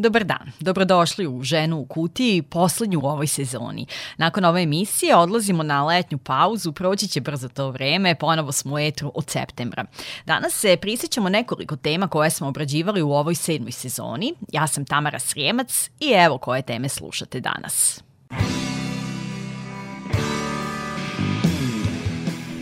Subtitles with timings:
[0.00, 3.86] Dobar dan, dobrodošli u Ženu u kutiji, poslednju u ovoj sezoni.
[4.16, 8.78] Nakon ove emisije odlazimo na letnju pauzu, proći će brzo to vreme, ponovo smo u
[8.78, 9.84] etru od septembra.
[10.26, 14.34] Danas se prisjećamo nekoliko tema koje smo obrađivali u ovoj sedmoj sezoni.
[14.52, 18.02] Ja sam Tamara Srijemac i evo koje teme slušate danas.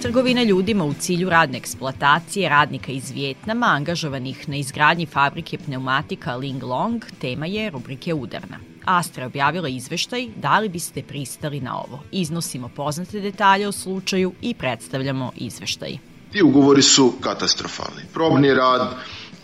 [0.07, 6.63] Trgovina ljudima u cilju radne eksploatacije radnika iz Vjetnama angažovanih na izgradnji fabrike pneumatika Ling
[6.63, 8.59] Long tema je rubrike Udarna.
[8.85, 12.03] Astra je objavila izveštaj da li biste pristali na ovo.
[12.13, 15.99] Iznosimo poznate detalje o slučaju i predstavljamo izveštaj.
[16.33, 18.03] Ti ugovori su katastrofalni.
[18.15, 18.89] Probni rad,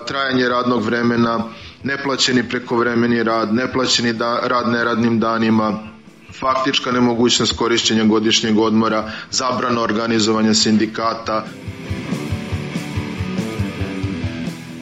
[0.06, 1.44] trajanje radnog vremena,
[1.82, 5.91] neplaćeni prekovremeni rad, neplaćeni da, rad neradnim danima,
[6.40, 11.44] faktička nemogućnost korišćenja godišnjeg odmora, zabrana organizovanja sindikata.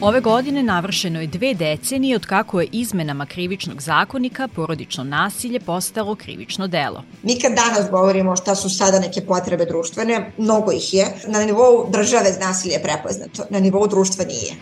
[0.01, 6.15] Ove godine navršeno je dve decenije od kako je izmenama krivičnog zakonika porodično nasilje postalo
[6.15, 7.03] krivično delo.
[7.23, 11.05] Mi kad danas govorimo šta su sada neke potrebe društvene, mnogo ih je.
[11.27, 14.55] Na nivou države nasilje je prepoznato, na nivou društva nije.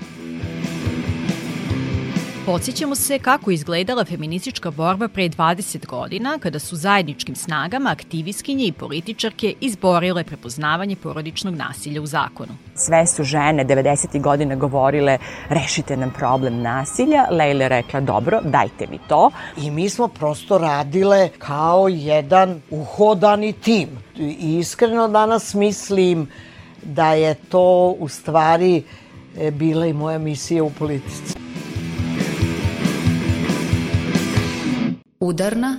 [2.52, 8.72] Podsjećamo se kako izgledala feministička borba pre 20 godina kada su zajedničkim snagama aktivistkinje i
[8.72, 12.54] političarke izborile prepoznavanje porodičnog nasilja u zakonu.
[12.76, 14.22] Sve su žene 90.
[14.22, 15.18] godina govorile
[15.50, 17.26] rešite nam problem nasilja.
[17.32, 19.32] Lejla rekla dobro, dajte mi to.
[19.58, 23.90] I mi smo prosto radile kao jedan uhodani tim.
[24.18, 26.28] I iskreno danas mislim
[26.84, 28.84] da je to u stvari
[29.38, 31.49] e, bila i moja misija u politici.
[35.30, 35.78] Udarna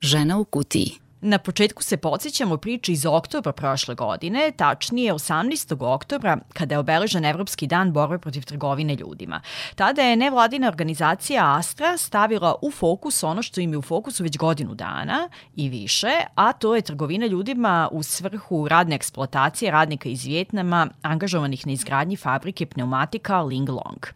[0.00, 1.01] žena u kutiji.
[1.24, 5.84] Na početku se podsjećamo priče iz oktobra prošle godine, tačnije 18.
[5.94, 9.40] oktobra, kada je obeležen Evropski dan borbe protiv trgovine ljudima.
[9.74, 14.38] Tada je nevladina organizacija Astra stavila u fokus ono što im je u fokusu već
[14.38, 20.24] godinu dana i više, a to je trgovina ljudima u svrhu radne eksploatacije radnika iz
[20.24, 24.06] Vjetnama angažovanih na izgradnji fabrike pneumatika Ling Long.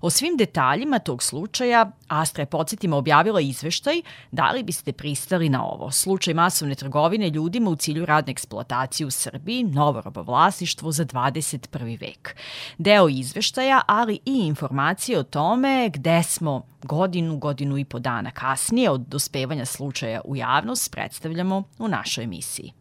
[0.00, 5.64] O svim detaljima tog slučaja Astra je, podsjetimo, objavila izveštaj da li biste pristali na
[5.64, 5.90] ovo.
[5.90, 12.00] Slučaj masovne trgovine ljudima u cilju radne eksploatacije u Srbiji, novo robovlasništvo za 21.
[12.00, 12.36] vek.
[12.78, 18.90] Deo izveštaja, ali i informacije o tome gde smo godinu, godinu i po dana kasnije
[18.90, 22.72] od dospevanja slučaja u javnost predstavljamo u našoj emisiji.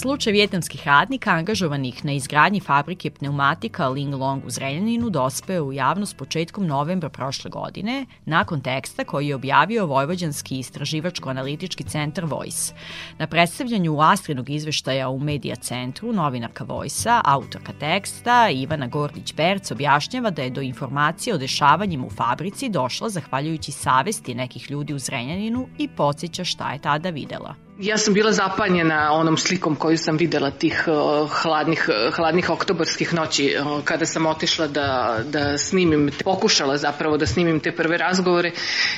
[0.00, 6.16] Slučaj vjetnamskih radnika angažovanih na izgradnji fabrike pneumatika Ling Long u Zrenjaninu dospeo u javnost
[6.16, 12.74] početkom novembra prošle godine nakon teksta koji je objavio Vojvođanski istraživačko-analitički centar Voice.
[13.18, 20.42] Na predstavljanju Astrinog izveštaja u Medija centru novinarka Voice-a, autorka teksta Ivana Gordić-Berc objašnjava da
[20.42, 25.88] je do informacije o dešavanjima u fabrici došla zahvaljujući savesti nekih ljudi u Zrenjaninu i
[25.88, 27.67] podsjeća šta je tada videla.
[27.78, 33.14] Ja sam bila zapanjena onom slikom koju sam videla tih uh, hladnih, uh, hladnih oktobarskih
[33.14, 38.50] noći uh, kada sam otišla da, da snimim, pokušala zapravo da snimim te prve razgovore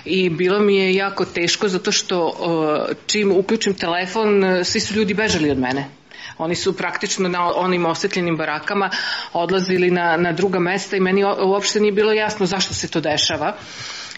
[0.05, 2.37] i bilo mi je jako teško zato što
[3.07, 5.89] čim uključim telefon svi su ljudi bežali od mene.
[6.39, 8.91] Oni su praktično na onim osetljenim barakama
[9.33, 13.57] odlazili na, na druga mesta i meni uopšte nije bilo jasno zašto se to dešava.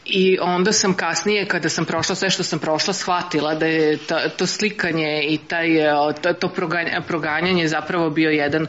[0.05, 4.29] I onda sam kasnije, kada sam prošla sve što sam prošla, shvatila da je ta,
[4.29, 5.69] to slikanje i taj,
[6.23, 6.51] to, to
[7.07, 8.67] proganjanje zapravo bio jedan,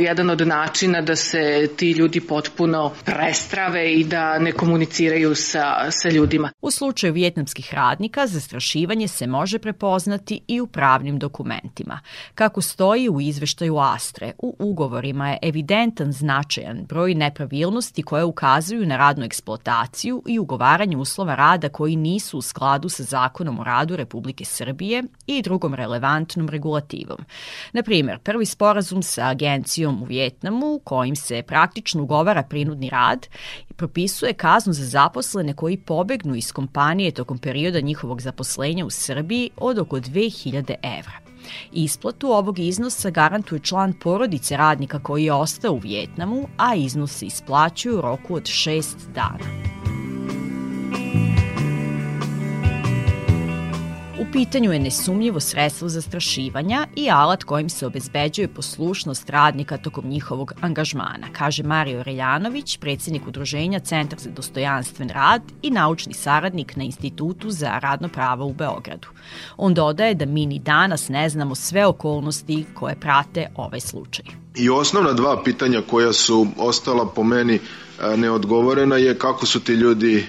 [0.00, 6.08] jedan od načina da se ti ljudi potpuno prestrave i da ne komuniciraju sa, sa
[6.08, 6.50] ljudima.
[6.60, 12.00] U slučaju vjetnamskih radnika, zastrašivanje se može prepoznati i u pravnim dokumentima.
[12.34, 18.96] Kako stoji u izveštaju Astre, u ugovorima je evidentan značajan broj nepravilnosti koje ukazuju na
[18.96, 24.44] radnu eksploataciju i ugovaranje uslova rada koji nisu u skladu sa zakonom o radu Republike
[24.44, 27.18] Srbije i drugom relevantnom regulativom.
[27.72, 33.26] Na primer, prvi sporazum sa agencijom u Vjetnamu kojim se praktično ugovara prinudni rad
[33.70, 39.50] i propisuje kaznu za zaposlene koji pobegnu iz kompanije tokom perioda njihovog zaposlenja u Srbiji
[39.56, 41.25] od oko 2000 evra.
[41.72, 47.26] Isplatu ovog iznosa garantuje član porodice radnika koji je ostao u Vjetnamu, a iznos se
[47.26, 49.66] isplaćuje u roku od šest dana.
[54.32, 61.26] Pitanju je nesumnjivo sredstvo zastrašivanja i alat kojim se obezbeđuje poslušnost radnika tokom njihovog angažmana,
[61.32, 67.78] kaže Mario Reljanović, predsednik udruženja Centar za dostojanstven rad i naučni saradnik na Institutu za
[67.78, 69.08] radno pravo u Beogradu.
[69.56, 74.24] On dodaje da mi ni danas ne znamo sve okolnosti koje prate ovaj slučaj.
[74.54, 79.72] I osnovna dva pitanja koja su ostala po meni e, neodgovorena je kako su ti
[79.72, 80.24] ljudi e,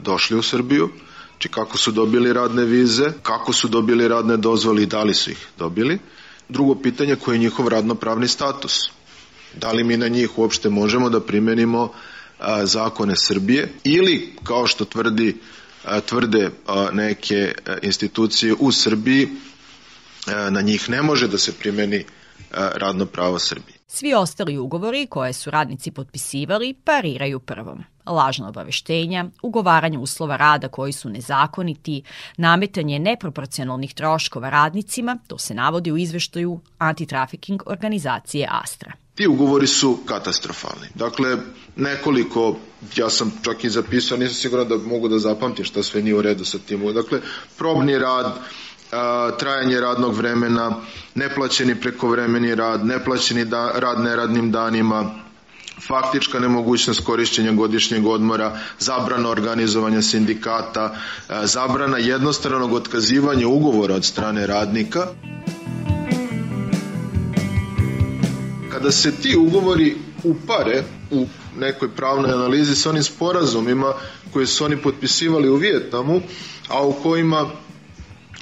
[0.00, 0.90] došli u Srbiju,
[1.38, 5.30] Znači kako su dobili radne vize, kako su dobili radne dozvole i da li su
[5.30, 5.98] ih dobili.
[6.48, 8.90] Drugo pitanje koje je njihov radnopravni status.
[9.54, 11.92] Da li mi na njih uopšte možemo da primenimo
[12.38, 15.36] a, zakone Srbije ili kao što tvrdi
[15.84, 17.52] a, tvrde a, neke
[17.82, 19.28] institucije u Srbiji
[20.50, 22.04] na njih ne može da se primeni
[22.74, 23.78] radno pravo Srbije.
[23.86, 27.84] Svi ostali ugovori koje su radnici potpisivali pariraju prvom.
[28.08, 32.02] Lažna obaveštenja, ugovaranje uslova rada koji su nezakoniti,
[32.36, 38.92] nametanje neproporcionalnih troškova radnicima, to se navodi u izveštaju antitrafiking organizacije Astra.
[39.14, 40.86] Ti ugovori su katastrofalni.
[40.94, 41.36] Dakle,
[41.76, 42.56] nekoliko,
[42.96, 46.22] ja sam čak i zapisao, nisam siguran da mogu da zapamtim šta sve nije u
[46.22, 46.94] redu sa tim.
[46.94, 47.20] Dakle,
[47.56, 48.34] probni rad,
[49.38, 50.76] trajanje radnog vremena,
[51.14, 55.14] neplaćeni prekovremeni rad, neplaćeni da, rad neradnim danima,
[55.86, 60.96] faktička nemogućnost korišćenja godišnjeg odmora, zabrana organizovanja sindikata,
[61.44, 65.06] zabrana jednostranog otkazivanja ugovora od strane radnika.
[68.72, 71.26] Kada se ti ugovori upare u
[71.58, 73.92] nekoj pravnoj analizi sa onim sporazumima
[74.32, 76.20] koje su oni potpisivali u Vijetnamu,
[76.68, 77.50] a u kojima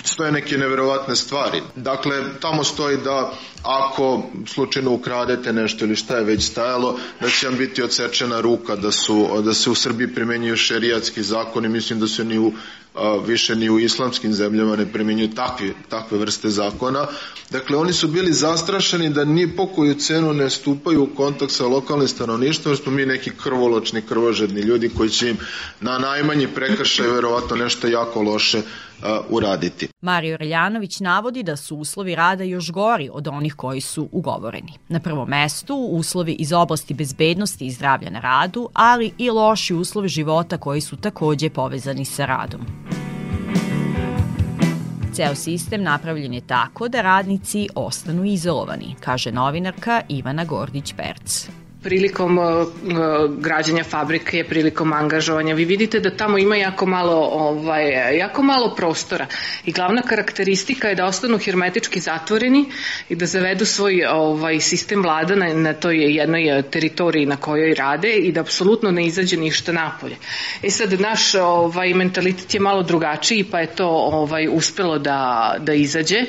[0.08, 1.62] stoje neke neverovatne stvari.
[1.76, 3.32] Dakle, tamo stoji da
[3.62, 8.76] ako slučajno ukradete nešto ili šta je već stajalo, da će vam biti odsečena ruka,
[8.76, 12.52] da, su, da se u Srbiji primenjuju šerijatski zakoni, mislim da se ni u,
[13.26, 17.06] više ni u islamskim zemljama ne primenjuju takve, takve vrste zakona.
[17.50, 21.66] Dakle, oni su bili zastrašeni da ni po koju cenu ne stupaju u kontakt sa
[21.66, 25.36] lokalnim stanovništvom, jer smo mi neki krvoločni, krvožedni ljudi koji će im
[25.80, 28.62] na najmanji prekršaj verovatno nešto jako loše
[29.30, 29.88] uraditi.
[30.00, 34.72] Mario Reljanović navodi da su uslovi rada još gori od onih koji su ugovoreni.
[34.88, 40.08] Na prvom mestu uslovi iz oblasti bezbednosti i zdravlja na radu, ali i loši uslovi
[40.08, 42.60] života koji su takođe povezani sa radom.
[45.12, 51.48] Ceo sistem napravljen je tako da radnici ostanu izolovani, kaže novinarka Ivana Gordić-Perc
[51.86, 52.66] prilikom uh, uh,
[53.38, 55.54] građanja fabrike, prilikom angažovanja.
[55.54, 59.26] Vi vidite da tamo ima jako malo, ovaj, jako malo prostora
[59.64, 62.64] i glavna karakteristika je da ostanu hermetički zatvoreni
[63.08, 68.16] i da zavedu svoj ovaj, sistem vlada na, na toj jednoj teritoriji na kojoj rade
[68.16, 70.16] i da apsolutno ne izađe ništa napolje.
[70.62, 75.74] E sad, naš ovaj, mentalitet je malo drugačiji pa je to ovaj, uspelo da, da
[75.74, 76.24] izađe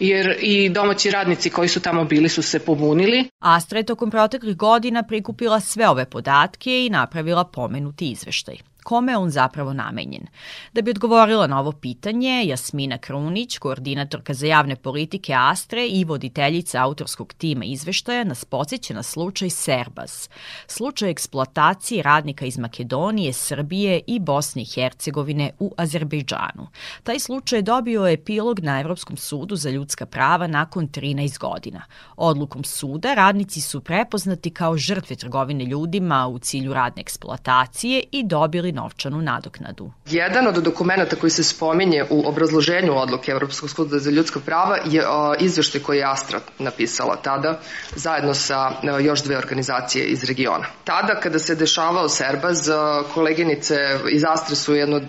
[0.00, 3.24] jer i domaći radnici koji su tamo bili su se pobunili.
[3.38, 9.16] Astra je tokom proteklih godina prikupila sve ove podatke i napravila pomenuti izveštaj kome je
[9.16, 10.26] on zapravo namenjen.
[10.72, 16.82] Da bi odgovorila na ovo pitanje, Jasmina Krunić, koordinatorka za javne politike Astre i voditeljica
[16.82, 20.30] autorskog tima izveštaja, nas podsjeća na slučaj Serbas,
[20.66, 26.66] slučaj eksploatacije radnika iz Makedonije, Srbije i Bosne i Hercegovine u Azerbejdžanu.
[27.02, 31.84] Taj slučaj dobio epilog na Evropskom sudu za ljudska prava nakon 13 godina.
[32.16, 38.79] Odlukom suda radnici su prepoznati kao žrtve trgovine ljudima u cilju radne eksploatacije i dobili
[38.80, 39.90] novčanu nadoknadu.
[40.06, 45.02] Jedan od dokumenta koji se spominje u obrazloženju odluke Evropskog suda za ljudska prava je
[45.40, 47.60] izveštaj koji je Astra napisala tada
[47.96, 50.66] zajedno sa još dve organizacije iz regiona.
[50.84, 52.70] Tada kada se dešavao Serbaz,
[53.14, 53.76] koleginice
[54.10, 55.00] iz Astre su jedno,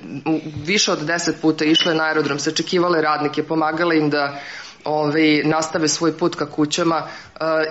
[0.66, 4.40] više od deset puta išle na aerodrom, sačekivale radnike, pomagale im da
[4.86, 7.08] ovaj, nastave svoj put ka kućama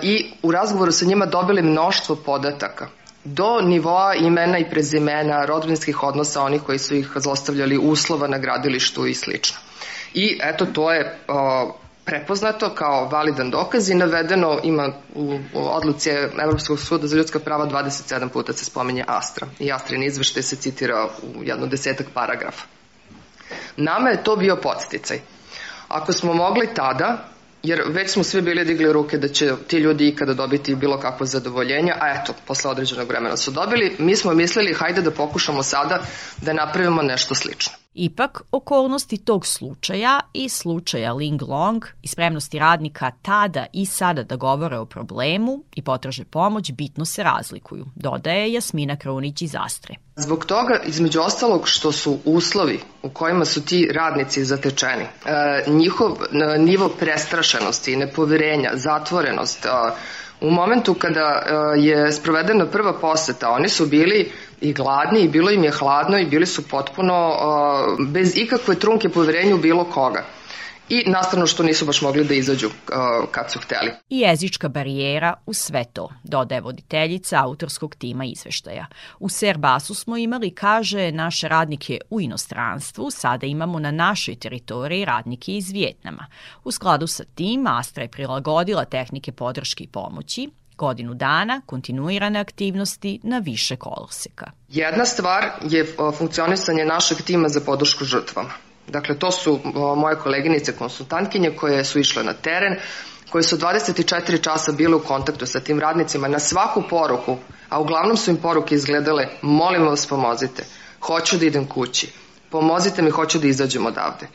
[0.01, 2.87] i u razgovoru sa njima dobili mnoštvo podataka
[3.23, 9.07] do nivoa imena i prezimena, rodbinskih odnosa, onih koji su ih zlostavljali uslova na gradilištu
[9.07, 9.57] i slično.
[10.13, 11.73] I eto, to je o,
[12.05, 16.09] prepoznato kao validan dokaz i navedeno ima u, u odluci
[16.43, 21.07] Evropskog suda za ljudska prava 27 puta se spominje Astra i Astrin izveštaj se citira
[21.23, 22.65] u jedno desetak paragrafa.
[23.77, 25.19] Nama je to bio podsticaj.
[25.87, 27.25] Ako smo mogli tada
[27.63, 31.25] jer već smo svi bili digli ruke da će ti ljudi ikada dobiti bilo kakvo
[31.25, 36.01] zadovoljenje, a eto, posle određenog vremena su dobili, mi smo mislili hajde da pokušamo sada
[36.41, 37.80] da napravimo nešto slično.
[37.93, 44.35] Ipak, okolnosti tog slučaja i slučaja Ling Long i spremnosti radnika tada i sada da
[44.35, 49.95] govore o problemu i potraže pomoć bitno se razlikuju, dodaje Jasmina Krunić iz Astre.
[50.15, 56.11] Zbog toga, između ostalog, što su uslovi u kojima su ti radnici zatečeni, e, njihov
[56.11, 59.69] e, nivo prestrašenosti, nepoverenja, zatvorenost, e,
[60.41, 61.43] u momentu kada
[61.77, 66.25] je sprovedena prva poseta, oni su bili i gladni i bilo im je hladno i
[66.25, 67.35] bili su potpuno
[68.07, 70.25] bez ikakve trunke poverenja u bilo koga
[70.91, 72.73] i nastavno što nisu baš mogli da izađu uh,
[73.31, 73.91] kad su hteli.
[74.09, 78.85] I jezička barijera u sve to, dodaje voditeljica autorskog tima izveštaja.
[79.19, 85.51] U Serbasu smo imali, kaže, naše radnike u inostranstvu, sada imamo na našoj teritoriji radnike
[85.51, 86.25] iz Vjetnama.
[86.63, 90.49] U skladu sa tim, Astra je prilagodila tehnike podrške i pomoći,
[90.81, 94.51] godinu dana kontinuirane aktivnosti na više koloseka.
[94.69, 95.85] Jedna stvar je
[96.17, 98.53] funkcionisanje našeg tima za podršku žrtvama.
[98.87, 99.59] Dakle, to su
[99.95, 102.75] moje koleginice konsultantkinje koje su išle na teren,
[103.29, 107.37] koje su 24 časa bile u kontaktu sa tim radnicima na svaku poruku,
[107.69, 110.63] a uglavnom su im poruke izgledale molim vas pomozite,
[110.99, 112.09] hoću da idem kući,
[112.49, 114.27] pomozite mi, hoću da izađem odavde.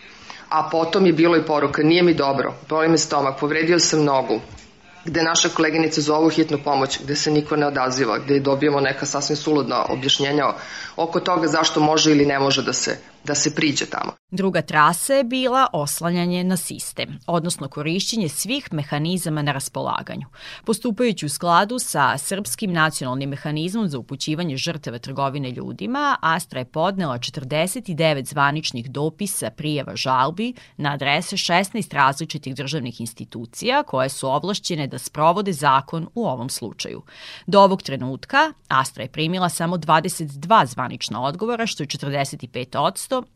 [0.49, 4.41] A potom je bilo i poruka, nije mi dobro, boli mi stomak, povredio sam nogu,
[5.07, 9.37] gde naše koleginice zovu hitnu pomoć, gde se niko ne odaziva, gde dobijemo neka sasvim
[9.37, 10.45] suludna objašnjenja
[10.97, 14.13] oko toga zašto može ili ne može da se da se priđe tamo.
[14.31, 20.27] Druga trasa je bila oslanjanje na sistem, odnosno korišćenje svih mehanizama na raspolaganju.
[20.65, 27.19] Postupajući u skladu sa Srpskim nacionalnim mehanizmom za upućivanje žrtava trgovine ljudima, Astra je podnela
[27.19, 34.99] 49 zvaničnih dopisa prijeva žalbi na adrese 16 različitih državnih institucija koje su ovlašćene da
[34.99, 37.03] sprovode zakon u ovom slučaju.
[37.47, 42.77] Do ovog trenutka Astra je primila samo 22 zvanična odgovora, što je 45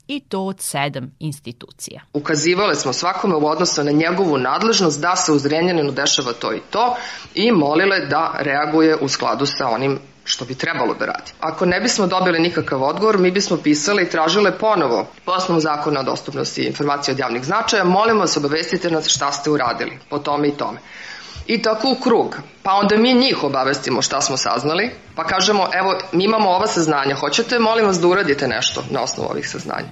[0.09, 2.01] i to od sedam institucija.
[2.13, 6.61] Ukazivale smo svakome u odnosu na njegovu nadležnost da se u Zrenjaninu dešava to i
[6.71, 6.97] to
[7.35, 11.33] i molile da reaguje u skladu sa onim što bi trebalo da radi.
[11.41, 16.01] Ako ne bismo dobili nikakav odgovor, mi bismo pisali i tražile ponovo po osnovu zakona
[16.01, 20.49] o dostupnosti informacije od javnih značaja, molimo vas obavestite nas šta ste uradili po tome
[20.49, 20.79] i tome.
[21.47, 22.39] I tako u krug.
[22.63, 27.15] Pa onda mi njih obavestimo šta smo saznali, pa kažemo, evo, mi imamo ova saznanja,
[27.15, 29.89] hoćete, molim vas da uradite nešto na osnovu ovih saznanja.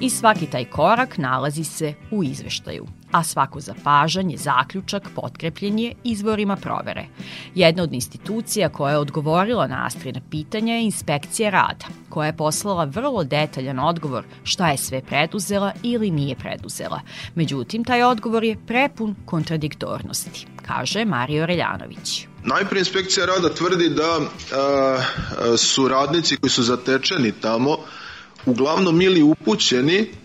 [0.00, 6.56] I svaki taj korak nalazi se u izveštaju a svako zapažanje, zaključak, potkrepljen je izvorima
[6.56, 7.04] provere.
[7.54, 12.84] Jedna od institucija koja je odgovorila na Astrina pitanja je inspekcija rada, koja je poslala
[12.84, 17.00] vrlo detaljan odgovor šta je sve preduzela ili nije preduzela.
[17.34, 22.26] Međutim, taj odgovor je prepun kontradiktornosti, kaže Mario Reljanović.
[22.44, 27.76] Najprej inspekcija rada tvrdi da a, su radnici koji su zatečeni tamo
[28.46, 30.21] uglavnom ili upućeni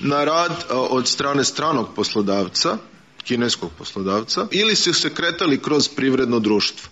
[0.00, 2.78] na rad od strane stranog poslodavca,
[3.24, 6.88] kineskog poslodavca, ili su se kretali kroz privredno društvo.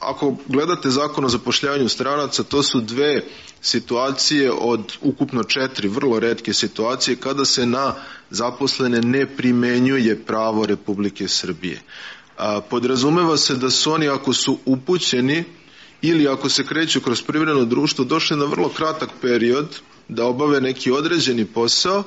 [0.00, 3.22] Ako gledate zakon o zapošljavanju stranaca, to su dve
[3.60, 7.94] situacije od ukupno četiri vrlo redke situacije kada se na
[8.30, 11.80] zaposlene ne primenjuje pravo Republike Srbije.
[12.70, 15.44] Podrazumeva se da su oni ako su upućeni
[16.02, 20.90] ili ako se kreću kroz privredno društvo došli na vrlo kratak period da obave neki
[20.90, 22.04] određeni posao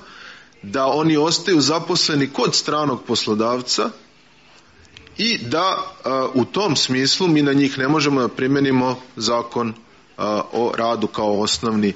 [0.62, 3.90] da oni ostaju zaposleni kod stranog poslodavca
[5.18, 5.78] i da
[6.34, 9.74] u tom smislu mi na njih ne možemo da primenimo zakon
[10.52, 11.94] o radu kao osnovni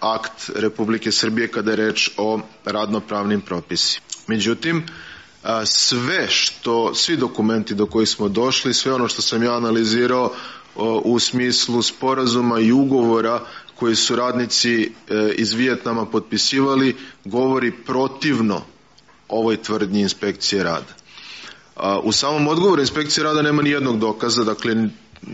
[0.00, 4.00] akt Republike Srbije kada je reč o radnopravnim propisi.
[4.26, 4.86] Međutim,
[5.64, 10.32] sve što, svi dokumenti do kojih smo došli, sve ono što sam ja analizirao
[11.04, 13.40] u smislu sporazuma i ugovora
[13.74, 14.88] koji su radnici e,
[15.36, 18.62] iz Vijetnama potpisivali govori protivno
[19.28, 20.94] ovoj tvrdnji inspekcije rada.
[22.02, 24.88] U samom odgovoru inspekcije rada nema ni jednog dokaza, dakle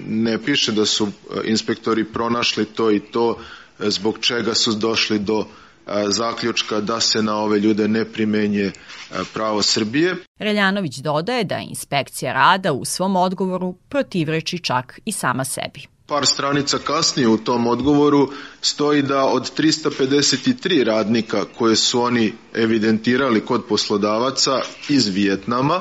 [0.06, 3.36] ne piše da su e, inspektori pronašli to i to
[3.80, 5.44] e, zbog čega su došli do
[6.08, 8.72] zaključka da se na ove ljude ne primenje
[9.34, 10.16] pravo Srbije.
[10.38, 15.86] Reljanović dodaje da inspekcija rada u svom odgovoru protivreči čak i sama sebi.
[16.10, 23.40] Par stranica kasnije u tom odgovoru stoji da od 353 radnika koje su oni evidentirali
[23.40, 25.80] kod poslodavaca iz Vijetnama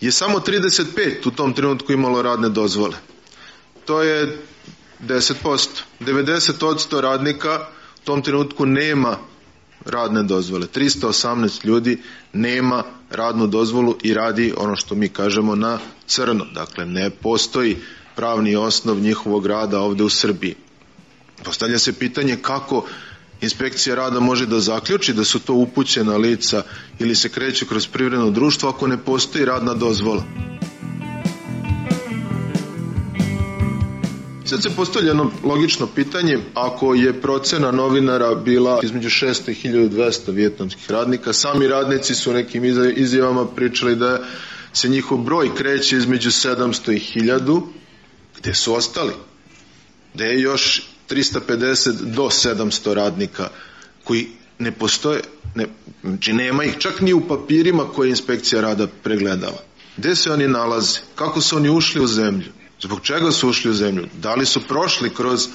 [0.00, 2.96] je samo 35 u tom trenutku imalo radne dozvole.
[3.84, 4.38] To je
[5.00, 5.68] 10%.
[6.00, 7.66] 90% radnika
[8.02, 9.16] u tom trenutku nema
[9.84, 10.66] radne dozvole.
[10.74, 12.02] 318 ljudi
[12.32, 16.44] nema radnu dozvolu i radi ono što mi kažemo na crno.
[16.54, 17.76] Dakle, ne postoji
[18.16, 20.54] pravni osnov njihovog rada ovde u Srbiji.
[21.44, 22.86] Postavlja se pitanje kako
[23.40, 26.62] inspekcija rada može da zaključi da su to upućena lica
[26.98, 30.22] ili se kreće kroz privredno društvo ako ne postoji radna dozvola.
[34.44, 40.32] Sad se postavlja jedno logično pitanje, ako je procena novinara bila između 600 i 1200
[40.32, 42.64] vjetnamskih radnika, sami radnici su nekim
[42.96, 44.18] izjavama pričali da
[44.72, 47.62] se njihov broj kreće između 700 i 1000,
[48.44, 49.12] gde su ostali?
[50.14, 53.48] Gde je još 350 do 700 radnika
[54.04, 55.20] koji ne postoje,
[55.54, 55.66] ne,
[56.02, 59.62] znači nema ih čak ni u papirima koje inspekcija rada pregledala.
[59.96, 61.00] Gde se oni nalaze?
[61.14, 62.52] Kako su oni ušli u zemlju?
[62.80, 64.08] Zbog čega su ušli u zemlju?
[64.22, 65.48] Da li su prošli kroz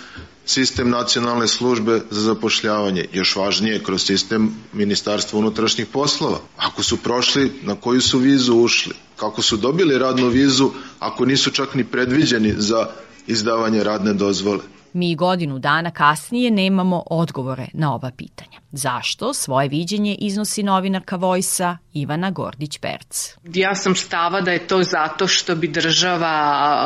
[0.49, 6.39] sistem nacionalne službe za zapošljavanje, još važnije kroz sistem Ministarstva unutrašnjih poslova.
[6.57, 8.93] Ako su prošli, na koju su vizu ušli?
[9.15, 12.87] Kako su dobili radnu vizu ako nisu čak ni predviđeni za
[13.27, 14.59] izdavanje radne dozvole?
[14.93, 18.59] Mi godinu dana kasnije nemamo odgovore na ova pitanja.
[18.71, 19.33] Zašto?
[19.33, 23.37] Svoje viđenje iznosi novinarka Vojsa Ivana Gordić-Perc.
[23.53, 26.33] Ja sam stava da je to zato što bi država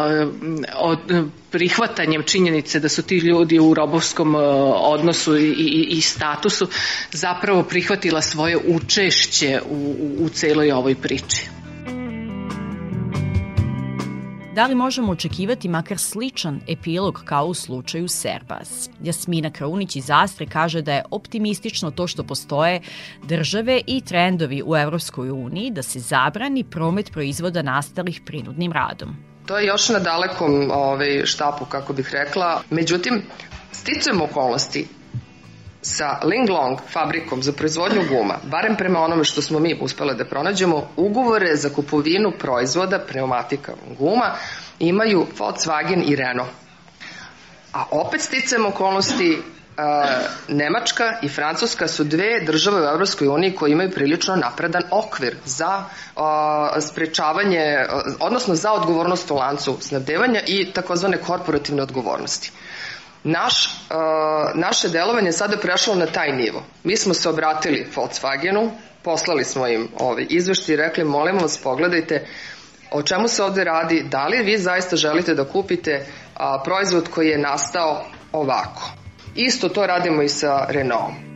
[0.09, 0.27] eh,
[0.75, 0.99] od
[1.51, 4.39] prihvatanjem činjenice da su ti ljudi u robovskom eh,
[4.75, 6.67] odnosu i, i, i statusu
[7.11, 11.62] zapravo prihvatila svoje učešće u, u, u celoj ovoj priči.
[14.55, 18.89] Da li možemo očekivati makar sličan epilog kao u slučaju Serbas?
[19.03, 22.81] Jasmina Kraunić iz Astre kaže da je optimistično to što postoje
[23.23, 29.15] države i trendovi u Evropskoj uniji da se zabrani promet proizvoda nastalih prinudnim radom.
[29.45, 32.61] To je još na dalekom ovaj, štapu, kako bih rekla.
[32.69, 33.21] Međutim,
[33.71, 34.87] sticujem okolnosti
[35.83, 40.87] sa Linglong fabrikom za proizvodnju guma, barem prema onome što smo mi uspele da pronađemo,
[40.97, 44.31] ugovore za kupovinu proizvoda pneumatika guma
[44.79, 46.49] imaju Volkswagen i Renault.
[47.73, 49.41] A opet sticam okolnosti
[50.47, 55.83] Nemačka i Francuska su dve države u Evropskoj uniji koje imaju prilično napredan okvir za
[56.81, 57.85] sprečavanje,
[58.19, 62.51] odnosno za odgovornost u lancu snabdevanja i takozvane korporativne odgovornosti.
[63.23, 66.63] Naš, uh, naše delovanje sada prešlo na taj nivo.
[66.83, 68.71] Mi smo se obratili Volkswagenu,
[69.03, 72.25] poslali smo im ovaj izvešti i rekli molimo vas pogledajte
[72.91, 77.27] o čemu se ovde radi, da li vi zaista želite da kupite a, proizvod koji
[77.27, 78.91] je nastao ovako.
[79.35, 81.32] Isto to radimo i sa Renaultom.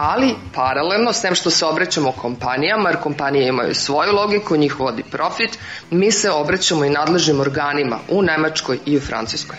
[0.00, 5.02] Ali paralelno, s tem što se obraćamo kompanijama, jer kompanije imaju svoju logiku, njih vodi
[5.10, 5.58] profit,
[5.90, 9.58] mi se obraćamo i nadležnim organima u Nemačkoj i u Francuskoj.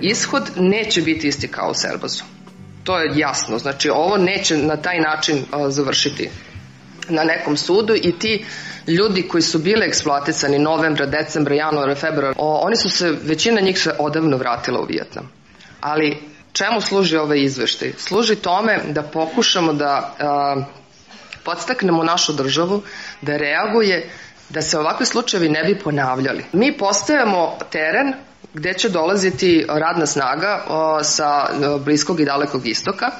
[0.00, 2.24] Ishod neće biti isti kao u Serbazu.
[2.84, 3.58] To je jasno.
[3.58, 6.30] Znači, ovo neće na taj način uh, završiti
[7.08, 8.44] na nekom sudu i ti
[8.88, 13.78] ljudi koji su bile eksploatisani novembra, decembra, januara, februara, o, oni su se, većina njih
[13.78, 15.32] se odavno vratila u Vijetnam.
[15.80, 16.22] Ali
[16.52, 17.92] čemu služi ovaj izveštaj?
[17.98, 20.56] Služi tome da pokušamo da a,
[21.44, 22.82] podstaknemo našu državu
[23.22, 24.10] da reaguje
[24.48, 26.44] da se ovakvi slučajevi ne bi ponavljali.
[26.52, 28.12] Mi postajemo teren
[28.54, 31.46] gde će dolaziti radna snaga o, sa
[31.84, 33.10] bliskog i dalekog istoka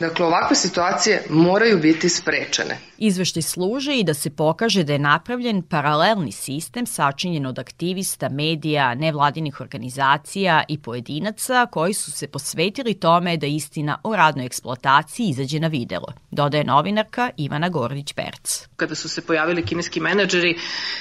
[0.00, 2.78] Dakle, ovakve situacije moraju biti sprečene.
[2.98, 8.94] Izveštaj služe i da se pokaže da je napravljen paralelni sistem sačinjen od aktivista, medija,
[8.94, 15.60] nevladinih organizacija i pojedinaca koji su se posvetili tome da istina o radnoj eksploataciji izađe
[15.60, 18.66] na videlo, dodaje novinarka Ivana Gordić-Perc.
[18.76, 20.58] Kada su se pojavili kineski menadžeri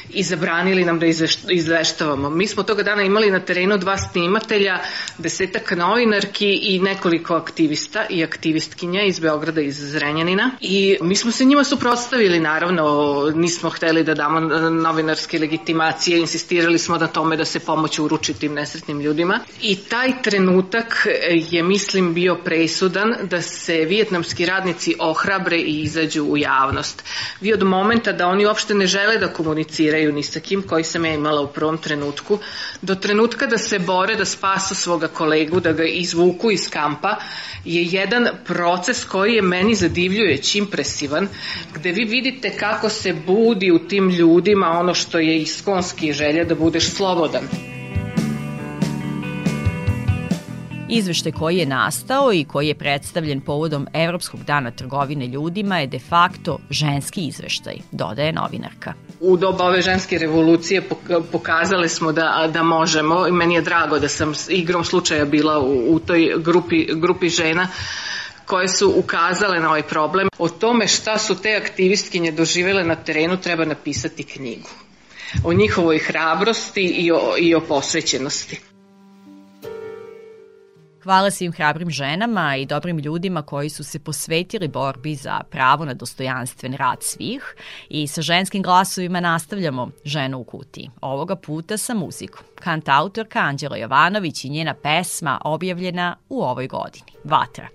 [0.10, 1.05] i zabranili nam da
[1.49, 2.29] izveštavamo.
[2.29, 4.79] Mi smo toga dana imali na terenu dva snimatelja,
[5.17, 11.31] desetak novinarki i nekoliko aktivista i aktivistki Srpkinja iz Beograda iz Zrenjanina i mi smo
[11.31, 12.84] se njima suprotstavili naravno,
[13.36, 18.54] nismo hteli da damo novinarske legitimacije, insistirali smo na tome da se pomoć uruči tim
[18.54, 21.08] nesretnim ljudima i taj trenutak
[21.52, 27.04] je mislim bio presudan da se vijetnamski radnici ohrabre i izađu u javnost.
[27.41, 31.06] Vi od momenta da oni uopšte ne žele da komuniciraju ni sa kim koji sam
[31.06, 32.39] ja imala u prvom trenutku,
[32.82, 37.15] do trenutka da se bore da spasu svoga kolegu, da ga izvuku iz kampa,
[37.65, 41.28] je jedan pro proces koji je meni zadivljujeć, impresivan,
[41.75, 46.55] gde vi vidite kako se budi u tim ljudima ono što je iskonski želja da
[46.55, 47.43] budeš slobodan.
[50.89, 55.99] Izvešte koji je nastao i koji je predstavljen povodom Evropskog dana trgovine ljudima je de
[55.99, 58.93] facto ženski izveštaj, dodaje novinarka.
[59.19, 60.81] U doba ove ženske revolucije
[61.31, 65.95] pokazali smo da, da možemo i meni je drago da sam igrom slučaja bila u,
[65.95, 67.67] u toj grupi, grupi žena
[68.45, 70.27] koje su ukazale na ovaj problem.
[70.38, 74.69] O tome šta su te aktivistkinje doživele na terenu treba napisati knjigu.
[75.43, 78.60] O njihovoj hrabrosti i o, i o posvećenosti.
[81.05, 85.93] Hvala svim hrabrim ženama i dobrim ljudima koji su se posvetili borbi za pravo na
[85.93, 87.55] dostojanstven rad svih
[87.89, 90.89] i sa ženskim glasovima nastavljamo Ženu u kutiji.
[91.01, 92.43] Ovoga puta sa muzikom.
[92.55, 97.12] Kant autorka Anđela Jovanović i njena pesma objavljena u ovoj godini.
[97.23, 97.67] Vatra.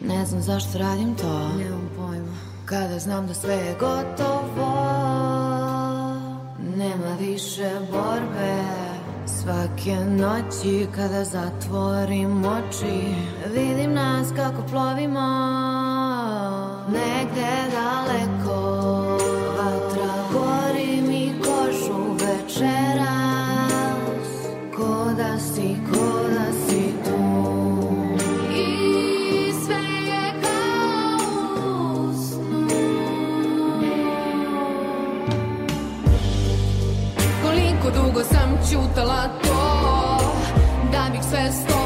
[0.00, 1.48] Ne znam zašto radim to.
[1.58, 2.36] Nemam pojma.
[2.64, 4.90] Kada znam da sve je gotovo
[6.76, 8.62] nema više borbe.
[9.26, 13.14] Svake noći kada zatvorim oči
[13.54, 15.28] Vidim nas kako plovimo
[16.88, 18.60] Negde daleko.
[19.58, 22.89] Vatra gori mi kožu večeras
[38.68, 39.60] čutala to
[40.92, 41.79] Da bih sve s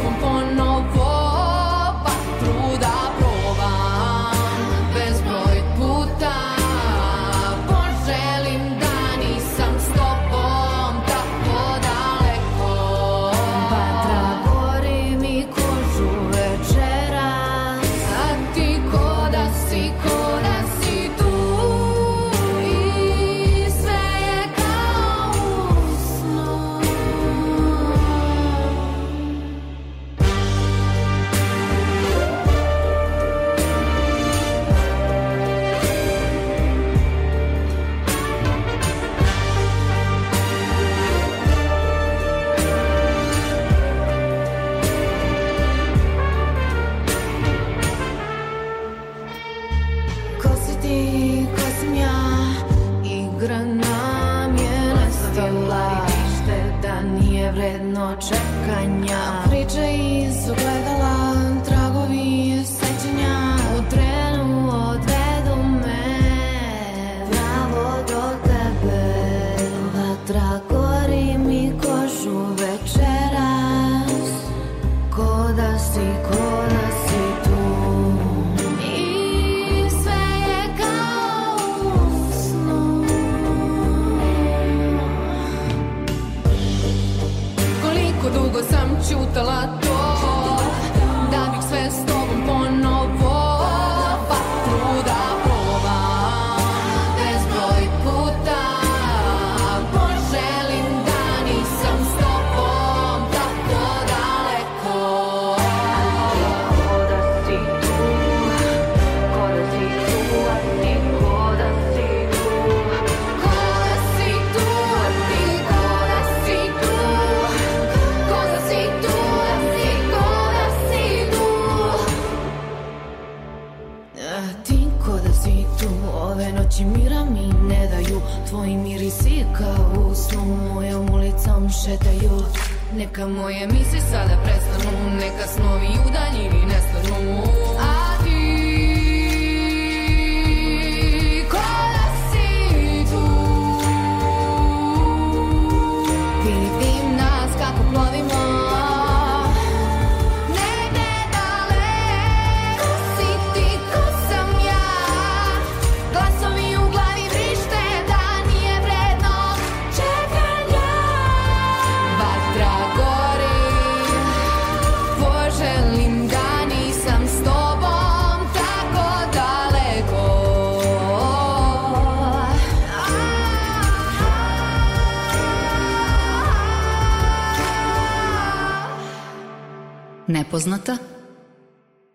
[180.54, 180.96] Nepoznata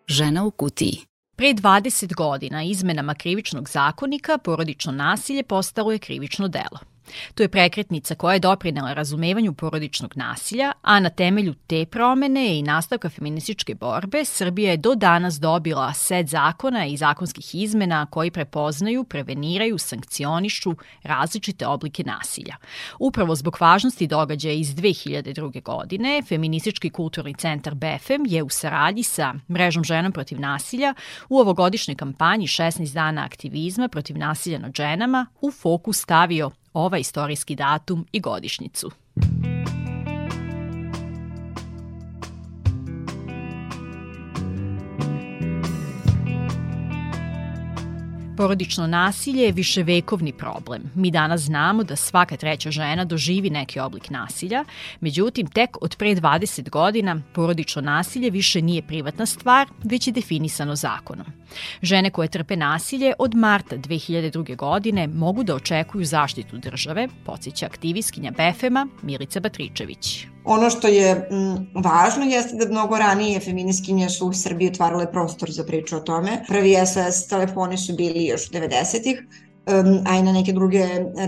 [0.08, 1.02] Žena u kutiji
[1.36, 6.89] Pre 20 godina izmenama krivičnog zakonika porodično nasilje postalo je krivično delo.
[7.36, 12.64] To je prekretnica koja je doprinela razumevanju porodičnog nasilja, a na temelju te promene i
[12.64, 19.04] nastavka feminističke borbe Srbija je do danas dobila set zakona i zakonskih izmena koji prepoznaju,
[19.04, 22.56] preveniraju, sankcionišu različite oblike nasilja.
[23.00, 25.64] Upravo zbog važnosti događaja iz 2002.
[25.64, 30.94] godine, Feministički kulturni centar BFM je u saradnji sa Mrežom ženom protiv nasilja
[31.30, 37.56] u ovogodišnjoj kampanji 16 dana aktivizma protiv nasilja nad ženama u fokus stavio ovaj istorijski
[37.56, 38.92] datum i godišnjicu.
[48.40, 50.92] Porodično nasilje je viševekovni problem.
[50.96, 54.64] Mi danas znamo da svaka treća žena doživi neki oblik nasilja,
[55.00, 60.76] međutim tek od pre 20 godina porodično nasilje više nije privatna stvar, već je definisano
[60.76, 61.39] zakonom.
[61.82, 64.56] Žene koje trpe nasilje od marta 2002.
[64.56, 70.26] godine mogu da očekuju zaštitu države, podsjeća aktivistkinja Befema Milica Batričević.
[70.46, 75.52] Ono što je m, važno jeste da mnogo ranije feminiskinje su u Srbiji otvarale prostor
[75.52, 76.44] za priču o tome.
[76.48, 80.86] Prvi SOS telefoni su bili još 90-ih, um, a i na neke druge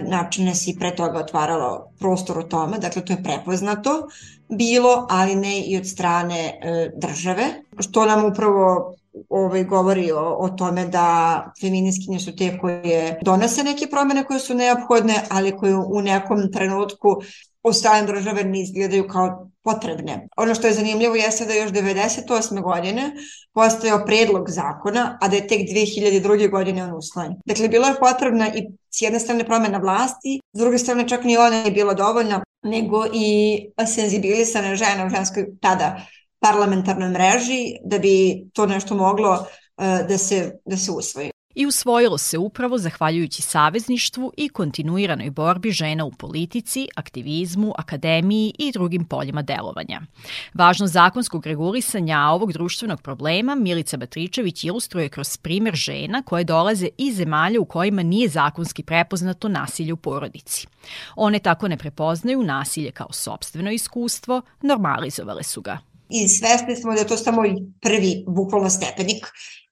[0.08, 4.08] načine si pre toga otvaralo prostor o tome, dakle to je prepoznato
[4.50, 7.44] bilo, ali ne i od strane e, države,
[7.80, 8.96] što nam upravo
[9.30, 14.54] ovaj, govori o, o tome da feminiskinje su te koje donose neke promene koje su
[14.54, 17.22] neophodne, ali koje u nekom trenutku
[17.64, 20.28] od strane države ne izgledaju kao potrebne.
[20.38, 22.62] Ono što je zanimljivo jeste da još 98.
[22.62, 23.12] godine
[23.54, 26.52] postojao predlog zakona, a da je tek 2002.
[26.52, 27.34] godine on uslojen.
[27.46, 31.38] Dakle, bilo je potrebna i s jedne strane promena vlasti, s druge strane čak ni
[31.38, 36.02] ona je bila dovoljna, nego i senzibilisane žene u ženskoj tada
[36.42, 42.18] parlamentarnoj mreži da bi to nešto moglo uh, da se, da se usvoji i usvojilo
[42.18, 49.42] se upravo zahvaljujući savezništvu i kontinuiranoj borbi žena u politici, aktivizmu, akademiji i drugim poljima
[49.42, 50.02] delovanja.
[50.54, 57.16] Važno zakonskog regulisanja ovog društvenog problema Milica Batričević ilustruje kroz primer žena koje dolaze iz
[57.16, 60.68] zemalja u kojima nije zakonski prepoznato nasilje u porodici.
[61.16, 67.00] One tako ne prepoznaju nasilje kao sobstveno iskustvo, normalizovale su ga i svesni smo da
[67.00, 67.42] je to samo
[67.82, 69.26] prvi bukvalno stepenik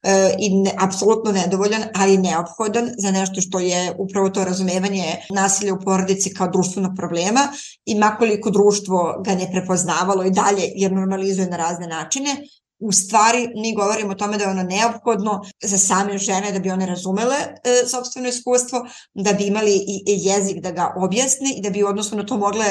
[0.04, 5.73] e, i ne, apsolutno nedovoljan, ali neophodan za nešto što je upravo to razumevanje nasilja
[5.73, 7.47] u porodici kao društvenog problema
[7.86, 12.36] i makoliko društvo ga ne prepoznavalo i dalje jer normalizuje na razne načine,
[12.80, 16.71] u stvari mi govorimo o tome da je ono neophodno za same žene da bi
[16.71, 21.62] one razumele e, sobstveno iskustvo, da bi imali i, i jezik da ga objasne i
[21.62, 22.65] da bi odnosno na to mogle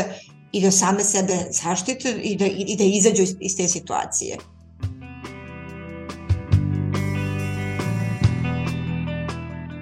[0.53, 4.37] i da same sebe zaštite i da, i da izađu iz, iz te situacije.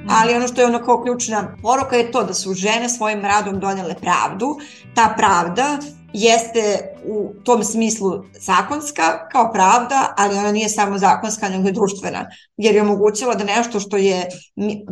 [0.09, 3.61] ali ono što je ono kao ključna poruka je to da su žene svojim radom
[3.61, 4.59] donele pravdu.
[4.95, 5.79] Ta pravda
[6.13, 12.27] jeste u tom smislu zakonska kao pravda, ali ona nije samo zakonska, nego je društvena,
[12.57, 14.29] jer je omogućila da nešto što je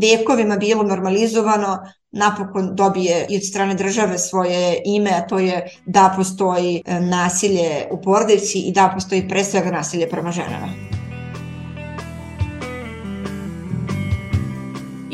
[0.00, 1.78] vekovima bilo normalizovano
[2.14, 7.86] napokon dobije i od strane države svoje ime, a to je da postoji e, nasilje
[7.90, 10.94] u porodici i da postoji pre svega nasilje prema ženama.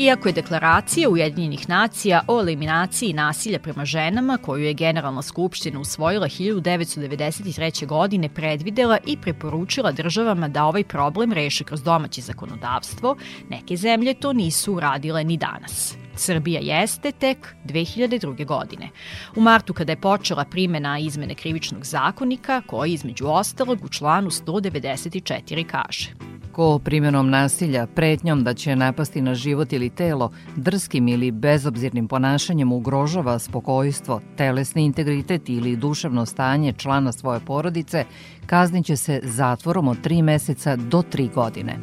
[0.01, 6.27] Iako je deklaracija Ujedinjenih nacija o eliminaciji nasilja prema ženama, koju je Generalna skupština usvojila
[6.27, 7.85] 1993.
[7.85, 13.15] godine, predvidela i preporučila državama da ovaj problem reše kroz domaće zakonodavstvo,
[13.49, 16.00] neke zemlje to nisu uradile ni danas.
[16.15, 18.45] Srbija jeste tek 2002.
[18.45, 18.89] godine.
[19.35, 25.65] U martu kada je počela primena izmene krivičnog zakonika, koji između ostalog u članu 194
[25.65, 26.09] kaže
[26.51, 32.71] ko primjenom nasilja, pretnjom da će napasti na život ili telo, drskim ili bezobzirnim ponašanjem
[32.71, 38.05] ugrožava spokojstvo, telesni integritet ili duševno stanje člana svoje porodice,
[38.45, 41.79] kazniće se zatvorom od 3 meseca do 3 godine.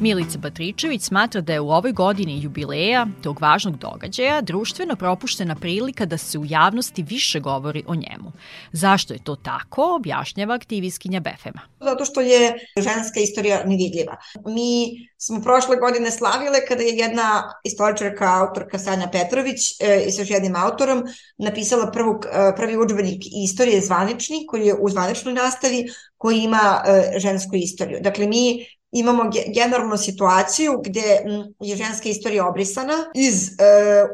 [0.00, 6.04] Milica Batričević smatra da je u ovoj godini jubileja tog važnog događaja društveno propuštena prilika
[6.04, 8.32] da se u javnosti više govori o njemu.
[8.72, 11.60] Zašto je to tako, objašnjava aktivistkinja Befema.
[11.80, 14.16] Zato što je ženska istorija nevidljiva.
[14.46, 14.86] Mi
[15.18, 20.56] smo prošle godine slavile kada je jedna istoričarka, autorka Sanja Petrović e, i sa jednim
[20.56, 21.02] autorom
[21.38, 27.18] napisala prvu, e, prvi učbenik istorije zvanični koji je u zvaničnoj nastavi koji ima e,
[27.18, 27.98] žensku istoriju.
[28.02, 31.18] Dakle, mi imamo generalnu situaciju gde
[31.60, 33.52] je ženska istorija obrisana iz e,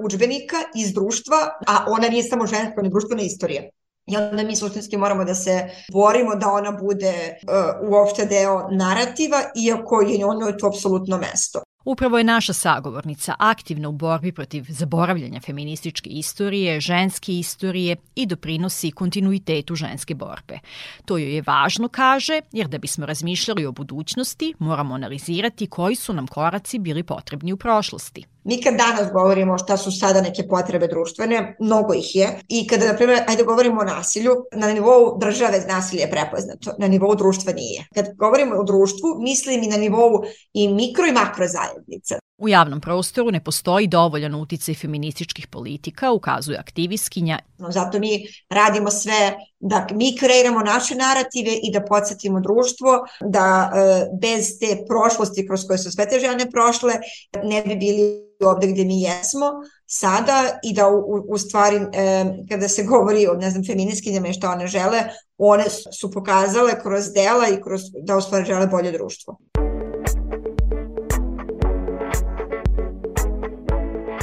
[0.05, 3.63] učbenika, iz društva, a ona nije samo ženska, ona je društvena istorija.
[4.07, 9.43] I onda mi suštinski moramo da se borimo da ona bude uh, uopšte deo narativa,
[9.65, 11.63] iako je ono to apsolutno mesto.
[11.85, 18.90] Upravo je naša sagovornica aktivna u borbi protiv zaboravljanja feminističke istorije, ženske istorije i doprinosi
[18.90, 20.59] kontinuitetu ženske borbe.
[21.05, 26.12] To joj je važno, kaže, jer da bismo razmišljali o budućnosti, moramo analizirati koji su
[26.12, 28.32] nam koraci bili potrebni u prošlosti.
[28.44, 32.38] Mi kad danas govorimo šta su sada neke potrebe društvene, mnogo ih je.
[32.48, 36.88] I kada, na primjer, ajde govorimo o nasilju, na nivou države nasilje je prepoznato, na
[36.88, 37.87] nivou društva nije.
[37.94, 42.18] Kad govorimo o društvu, mislim i na nivou i mikro i makro zajednica.
[42.42, 47.38] U javnom prostoru ne postoji dovoljan uticaj feminističkih politika, ukazuje aktivistkinja.
[47.59, 54.07] Zato mi radimo sve da mi kreiramo naše narative i da podsjetimo društvo da e,
[54.20, 56.92] bez te prošlosti kroz koje su sve te žene prošle
[57.44, 59.46] ne bi bili ovde gde mi jesmo
[59.87, 64.33] sada i da u, u stvari e, kada se govori o ne znam feminiskinjama i
[64.33, 65.02] što one žele,
[65.38, 65.64] one
[66.00, 69.38] su pokazale kroz dela i kroz da u stvari žele bolje društvo.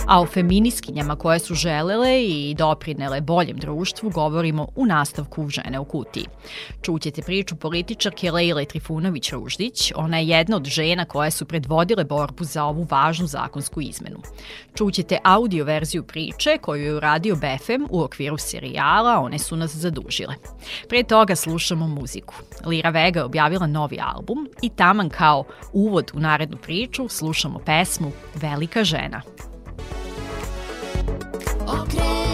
[0.10, 5.86] A o feminiskinjama koje su želele i doprinele boljem društvu govorimo u nastavku Žene u
[5.86, 6.26] kutiji.
[6.82, 9.92] Čućete priču političarke Lejle Trifunović-Ruždić.
[9.96, 14.18] Ona je jedna od žena koje su predvodile borbu za ovu važnu zakonsku izmenu.
[14.76, 20.36] Čućete audio verziju priče koju je uradio BFM u okviru serijala One su nas zadužile.
[20.88, 22.34] Pre toga slušamo muziku.
[22.66, 25.44] Lira Vega je objavila novi album i taman kao
[25.74, 29.22] uvod u narednu priču slušamo pesmu Velika žena.
[31.68, 32.29] Okay.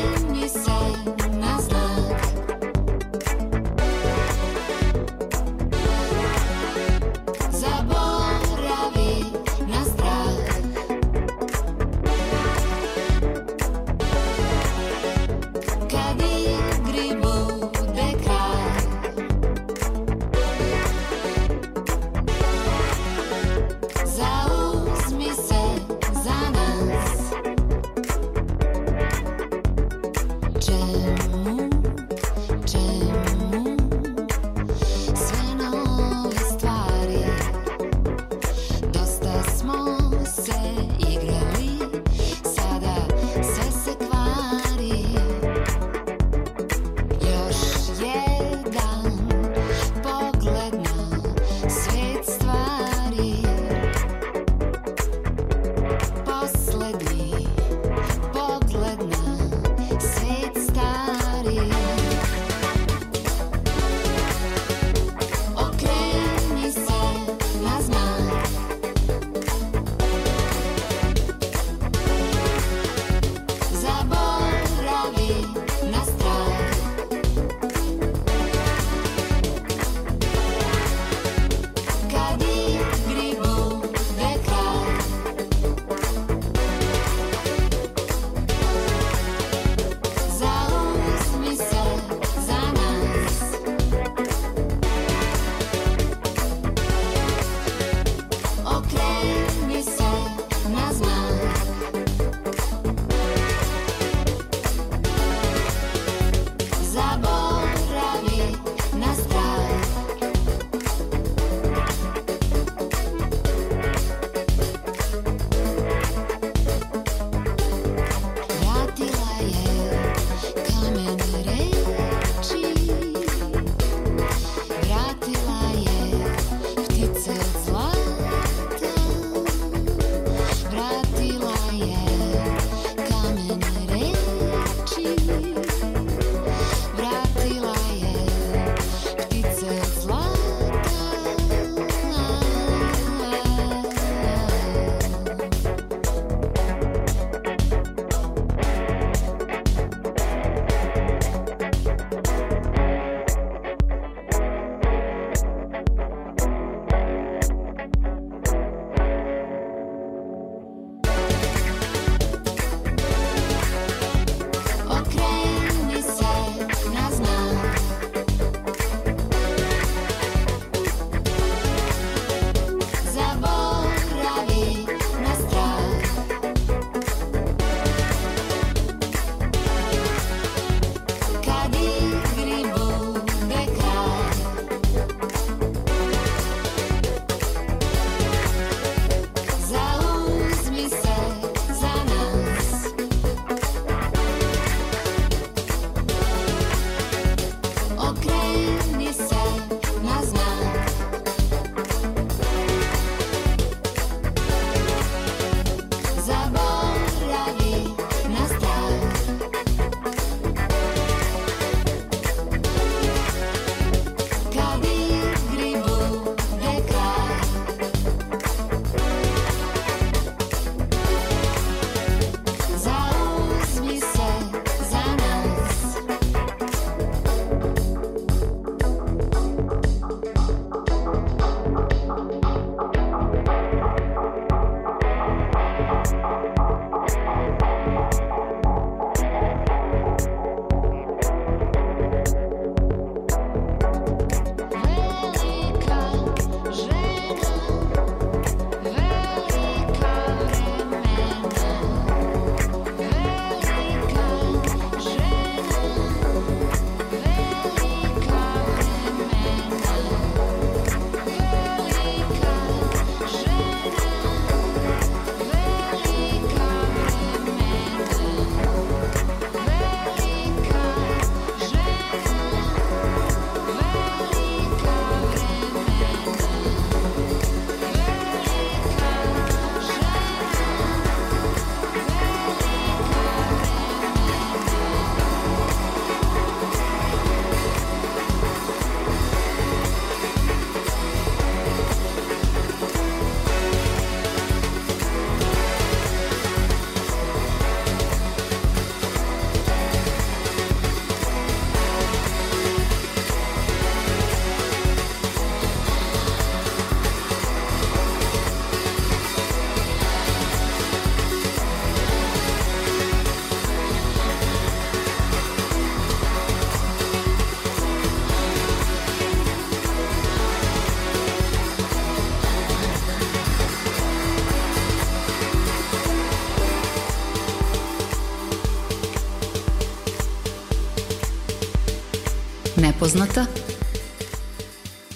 [333.15, 333.45] Nepoznata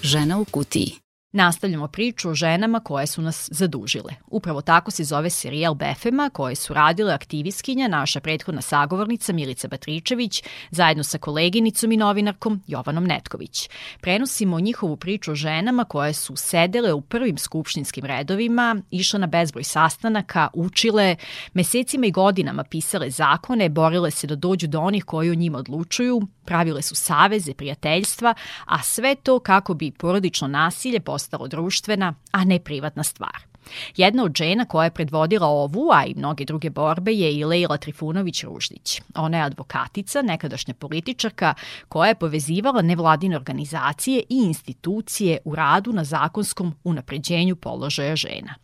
[0.02, 0.92] žena u kutiji.
[1.32, 4.14] Nastavljamo priču o ženama koje su nas zadužile.
[4.26, 10.42] Upravo tako se zove serijal Befema koje su radile aktivistkinja, naša prethodna sagovornica Milica Batričević,
[10.70, 13.68] zajedno sa koleginicom i novinarkom Jovanom Netković.
[14.00, 19.64] Prenosimo njihovu priču o ženama koje su sedele u prvim skupštinskim redovima, išle na bezbroj
[19.64, 21.16] sastanaka, učile,
[21.54, 26.20] mesecima i godinama pisale zakone, borile se da dođu do onih koji o njima odlučuju,
[26.44, 28.34] pravile su saveze, prijateljstva,
[28.64, 33.49] a sve to kako bi porodično nasilje postalo društvena, a ne privatna stvar.
[33.96, 37.78] Jedna od žena koja je predvodila ovu, a i mnoge druge borbe je i Leila
[37.78, 39.00] Trifunović-Ružnić.
[39.14, 41.54] Ona je advokatica, nekadašnja političarka,
[41.88, 48.54] koja je povezivala nevladine organizacije i institucije u radu na zakonskom unapređenju položaja žena.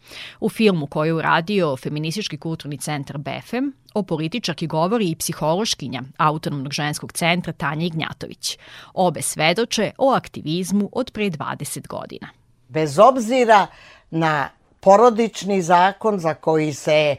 [0.41, 6.73] U filmu koju je uradio Feministički kulturni centar BEFEM, o političarki govori i psihološkinja Autonomnog
[6.73, 8.59] ženskog centra Tanja Ignjatović.
[8.95, 12.29] Obe svedoče o aktivizmu od pre 20 godina.
[12.69, 13.67] Bez obzira
[14.11, 14.49] na
[14.81, 17.17] porodični zakon za koji se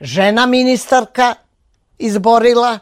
[0.00, 1.34] žena ministarka
[1.98, 2.78] izborila,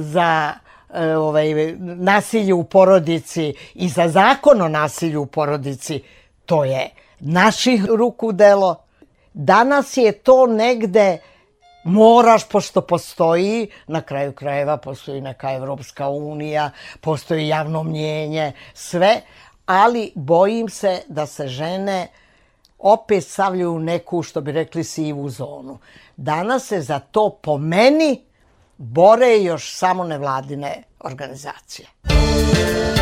[0.00, 0.52] za
[0.94, 6.02] e, ovaj, nasilje u porodici i za zakon o nasilju u porodici,
[6.46, 6.90] to je
[7.20, 8.76] naših ruku delo.
[9.32, 11.18] Danas je to negde
[11.84, 19.20] moraš, pošto postoji, na kraju krajeva postoji neka Evropska unija, postoji javno mnjenje, sve,
[19.66, 22.08] ali bojim se da se žene
[22.78, 25.78] opet stavljaju u neku, što bi rekli, sivu zonu.
[26.16, 28.24] Danas se za to po meni
[28.76, 31.88] bore još samo nevladine organizacije.
[32.08, 32.97] Sasvim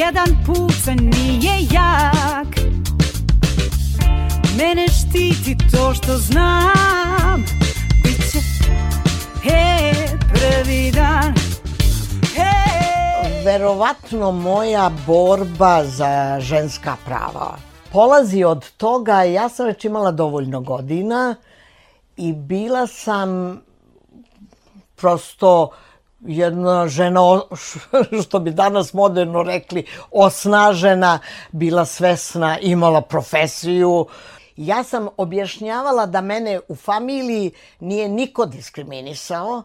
[0.00, 2.46] Nijedan pucanj nije jak.
[4.58, 7.44] Mene štiti to što znam.
[8.04, 8.38] Biće,
[9.42, 9.92] he,
[10.28, 11.34] prvi dan.
[12.34, 17.56] He, Verovatno moja borba za ženska prava
[17.92, 21.34] polazi od toga, ja sam već imala dovoljno godina
[22.16, 23.60] i bila sam
[24.96, 25.70] prosto
[26.20, 27.20] jedna žena,
[28.24, 31.18] što bi danas moderno rekli, osnažena,
[31.52, 34.06] bila svesna, imala profesiju.
[34.56, 39.62] Ja sam objašnjavala da mene u familiji nije niko diskriminisao,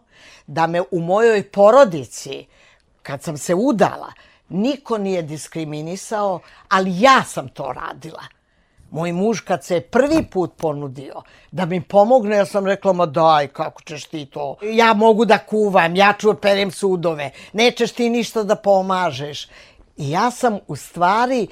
[0.48, 2.46] da me u mojoj porodici,
[3.04, 4.14] kad sam se udala,
[4.50, 6.40] niko nije diskriminisao,
[6.70, 8.35] ali ja sam to radila.
[8.92, 11.22] Moj muž kad se prvi put ponudio
[11.52, 14.56] da mi pomogne, ja sam rekla, ma daj, kako ćeš ti to?
[14.62, 19.48] Ja mogu da kuvam, ja ću perem sudove, nećeš ti ništa da pomažeš.
[19.98, 21.48] I ja sam u stvari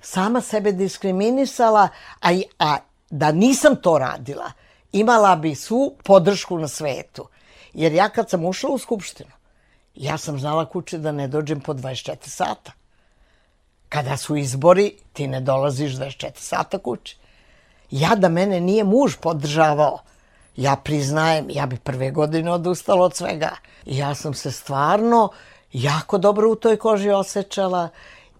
[0.00, 1.88] sama sebe diskriminisala,
[2.20, 2.76] a, a
[3.10, 4.52] da nisam to radila,
[4.92, 7.28] imala bi svu podršku na svetu.
[7.74, 9.30] Jer ja kad sam ušla u skupštinu,
[9.94, 12.72] ja sam znala kuće da ne dođem po 24 sata.
[13.88, 17.16] Kada su izbori, ti ne dolaziš 24 sata kući.
[17.90, 19.98] Ja da mene nije muž podržavao,
[20.56, 23.50] ja priznajem, ja bi prve godine odustala od svega.
[23.86, 25.28] Ja sam se stvarno
[25.72, 27.88] jako dobro u toj koži osjećala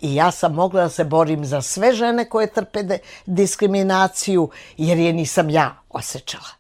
[0.01, 5.13] i ja sam mogla da se borim za sve žene koje trpe diskriminaciju, jer je
[5.13, 6.58] nisam ja osjećala.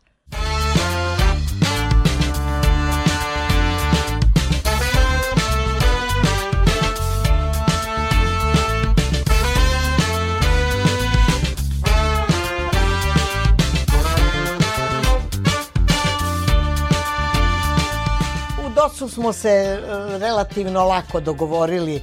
[18.99, 19.78] U DOS-u smo se e,
[20.18, 22.03] relativno lako dogovorili,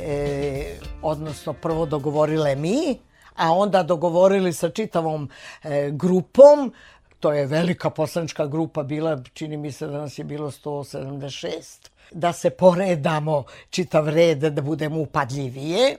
[0.00, 2.98] e, odnosno prvo dogovorile mi,
[3.36, 5.30] a onda dogovorili sa čitavom
[5.62, 6.72] e, grupom,
[7.20, 12.32] to je velika poslanička grupa bila, čini mi se da nas je bilo 176, da
[12.32, 15.96] se poredamo čitav red, da budemo upadljivije.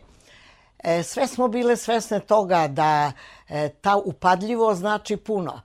[0.84, 3.12] E, sve smo bile svesne toga da
[3.50, 5.62] e, ta upadljivo znači puno.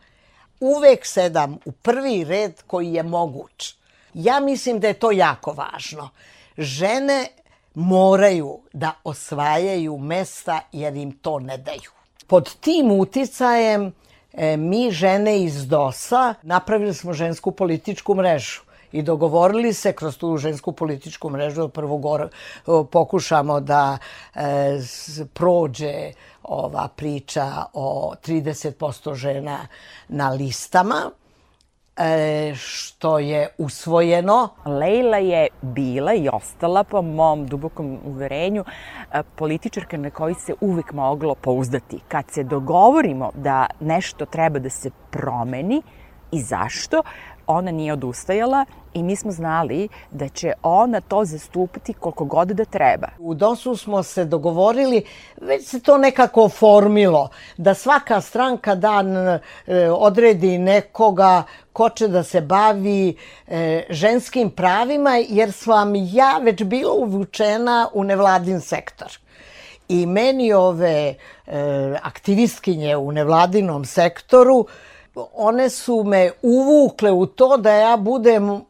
[0.61, 3.78] Uvek sedam u prvi red koji je moguć.
[4.19, 6.09] Ja mislim da je to jako važno.
[6.57, 7.27] Žene
[7.75, 11.91] moraju da osvajaju mesta jer im to ne daju.
[12.27, 13.93] Pod tim uticajem
[14.33, 18.61] e, mi žene iz DOS-a napravili smo žensku političku mrežu.
[18.93, 22.29] i dogovorili se kroz tu žensku političku mrežu da prvo gor,
[22.91, 23.99] pokušamo da
[24.35, 24.41] e,
[25.35, 26.13] prođe
[26.43, 29.59] ova priča o 30% žena
[30.09, 31.11] na listama
[32.55, 34.49] što je usvojeno.
[34.65, 38.65] Leila je bila i ostala, po mom dubokom uverenju,
[39.13, 41.99] e, političarka na koji se uvek moglo pouzdati.
[42.09, 45.83] Kad se dogovorimo da nešto treba da se promeni
[46.33, 47.03] i zašto,
[47.49, 52.65] ona nije odustajala i mi smo znali da će ona to zastupati koliko god da
[52.65, 53.09] treba.
[53.19, 55.05] U DOS-u smo se dogovorili,
[55.41, 59.41] već se to nekako oformilo, da svaka stranka dan e,
[59.91, 61.43] odredi nekoga
[61.73, 68.05] ko će da se bavi e, ženskim pravima, jer sam ja već bila uvučena u
[68.05, 69.19] nevladin sektor.
[69.89, 71.15] I meni ove e,
[72.03, 74.67] aktivistkinje u nevladinom sektoru,
[75.35, 78.61] one su me uvukle u to da ja budem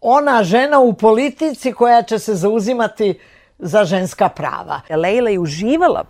[0.00, 3.18] ona žena u politici koja će se zauzimati
[3.58, 4.80] za ženska prava.
[4.90, 6.04] Leila je uživala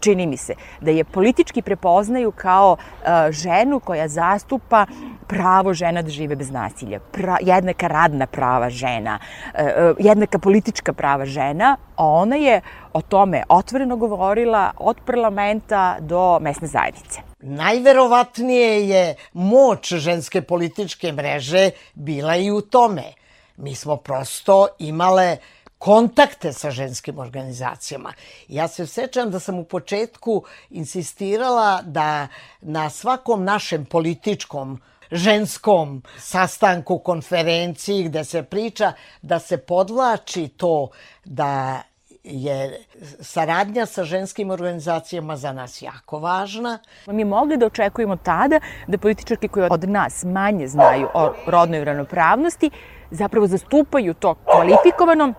[0.00, 4.86] čini mi se, da je politički prepoznaju kao uh, ženu koja zastupa
[5.26, 11.26] pravo žena da žive bez nasilja, pra, jednaka radna prava žena, uh, jednaka politička prava
[11.26, 12.60] žena, a ona je
[12.92, 17.20] o tome otvoreno govorila od parlamenta do mesne zajednice.
[17.48, 23.12] Najverovatnije je moć ženske političke mreže bila i u tome.
[23.56, 25.36] Mi smo prosto imale
[25.78, 28.12] kontakte sa ženskim organizacijama.
[28.48, 32.28] Ja se sećam da sam u početku insistirala da
[32.60, 34.80] na svakom našem političkom
[35.12, 38.92] ženskom sastanku, konferenciji gde se priča
[39.22, 40.88] da se podvlači to
[41.24, 41.82] da
[42.26, 42.80] je
[43.20, 46.78] saradnja sa ženskim organizacijama za nas jako važna.
[47.06, 52.70] Mi mogli da očekujemo tada da političarke koje od nas manje znaju o rodnoj ravnopravnosti
[53.10, 55.32] zapravo zastupaju to kvalifikovano,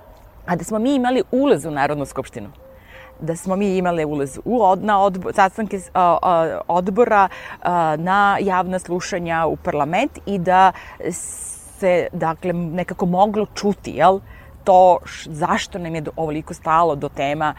[0.46, 2.50] a da smo mi imali ulaz u Narodnu skupštinu
[3.20, 7.30] da smo mi imale ulaz u od, na odbor, sastanke a, a, odbora,
[7.62, 10.72] a, na javna slušanja u parlament i da
[11.10, 14.20] se dakle nekako moglo čuti jel,
[14.68, 17.54] to š, zašto nam je do, ovoliko stalo do tema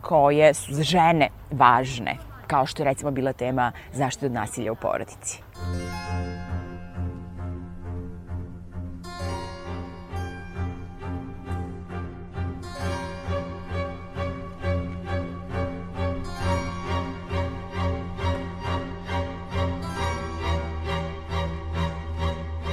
[0.00, 4.76] koje su za žene važne, kao što je recimo bila tema zaštite od nasilja u
[4.76, 5.42] porodici.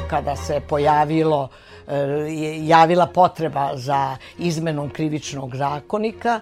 [0.10, 1.71] kada se pojavilo je
[2.62, 6.40] javila potreba za izmenom krivičnog zakonika.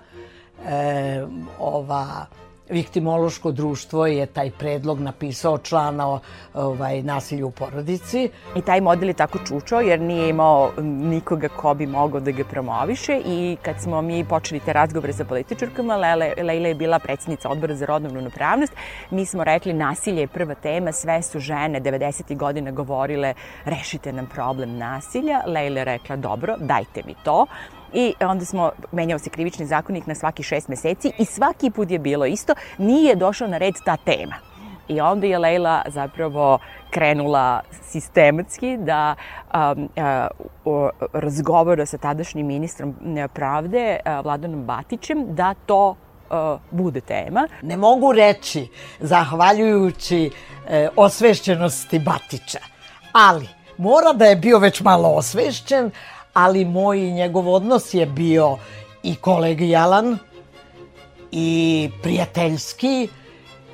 [0.67, 1.25] E,
[1.59, 2.25] ova
[2.69, 6.19] viktimološko društvo je taj predlog napisao člana
[6.53, 8.29] ovaj, nasilju u porodici.
[8.55, 12.43] I taj model je tako čučao jer nije imao nikoga ko bi mogao da ga
[12.43, 17.49] promoviše i kad smo mi počeli te razgovore sa političarkama, Lele, Leila je bila predsjednica
[17.49, 18.73] odbora za rodnu ravnopravnost,
[19.11, 22.37] mi smo rekli nasilje je prva tema, sve su žene 90.
[22.37, 23.33] godina govorile
[23.65, 25.41] rešite nam problem nasilja.
[25.45, 27.45] Leila je rekla dobro, dajte mi to.
[27.93, 31.99] I onda smo, menjao se krivični zakonik na svaki šest meseci i svaki put je
[31.99, 34.35] bilo isto, nije došao na red ta tema.
[34.87, 36.59] I onda je Leila zapravo
[36.89, 39.15] krenula sistematski da
[39.53, 39.89] um,
[40.65, 42.95] uh, razgovara sa tadašnjim ministrom
[43.33, 47.47] pravde, uh, Vladanom Batićem, da to uh, bude tema.
[47.61, 48.67] Ne mogu reći,
[48.99, 52.59] zahvaljujući uh, osvešćenosti Batića,
[53.11, 55.91] ali mora da je bio već malo osvešćen,
[56.39, 58.57] ali moj i njegov odnos je bio
[59.03, 60.17] i kolegijalan
[61.31, 63.07] i prijateljski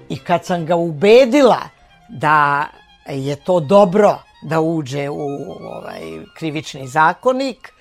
[0.09, 1.61] i kad sam ga ubedila
[2.09, 2.65] da
[3.07, 5.27] je to dobro da uđe u
[5.59, 6.01] ovaj
[6.37, 7.73] krivični zakonik,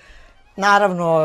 [0.57, 1.20] Naravno,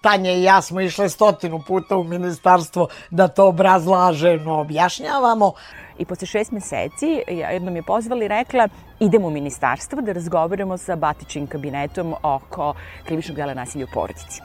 [0.00, 5.52] Tanja i ja smo išle stotinu puta u ministarstvo da to obrazlaženo objašnjavamo.
[5.98, 8.68] I posle šest meseci jednom je pozvala i rekla
[9.00, 14.40] idemo u ministarstvo da razgovaramo sa Batićim kabinetom oko krivičnog dela nasilja u porodici.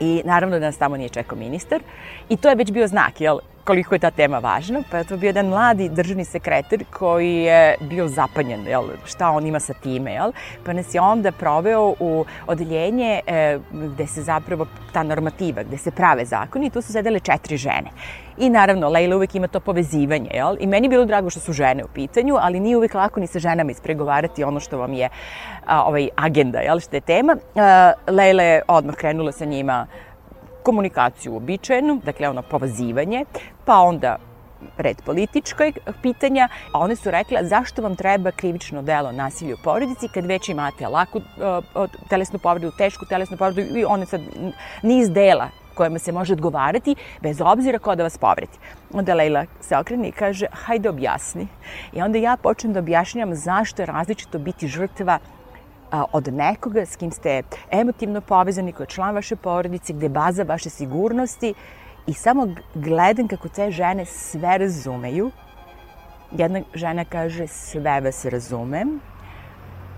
[0.00, 1.80] I naravno da nas tamo nije čekao ministar.
[2.28, 4.82] I to je već bio znak, jel, koliko je ta tema važna.
[4.90, 9.46] Pa je to bio jedan mladi državni sekretar koji je bio zapanjen, jel, šta on
[9.46, 10.32] ima sa time, jel.
[10.64, 15.90] Pa nas je onda proveo u odeljenje e, gde se zapravo ta normativa, gde se
[15.90, 17.90] prave zakoni i tu su sedele četiri žene.
[18.38, 20.56] I naravno, Leila uvek ima to povezivanje, jel?
[20.60, 23.26] I meni je bilo drago što su žene u pitanju, ali nije uvek lako ni
[23.26, 25.08] sa ženama ispregovarati ono što vam je
[25.66, 27.36] a, ovaj agenda, jel, što je tema.
[27.54, 29.86] A, Leila je odmah krenula sa njima
[30.62, 33.24] komunikaciju uobičajenu, dakle ono povazivanje,
[33.66, 34.16] pa onda
[34.78, 40.08] red političkoj pitanja, a one su rekla zašto vam treba krivično delo nasilja u porodici
[40.08, 44.20] kad već imate laku uh, telesnu povredu, tešku telesnu povredu i one sad
[44.82, 48.58] niz dela kojima se može odgovarati bez obzira ko da vas povredi.
[48.92, 51.48] Onda Leila se okrene i kaže, hajde objasni.
[51.92, 55.18] I onda ja počnem da objašnjam zašto je različito biti žrtva
[56.12, 60.42] od nekoga s kim ste emotivno povezani, ko je član vaše porodice, gde je baza
[60.42, 61.54] vaše sigurnosti
[62.06, 65.30] i samo gledam kako te žene sve razumeju.
[66.32, 69.00] Jedna žena kaže, sve vas razumem,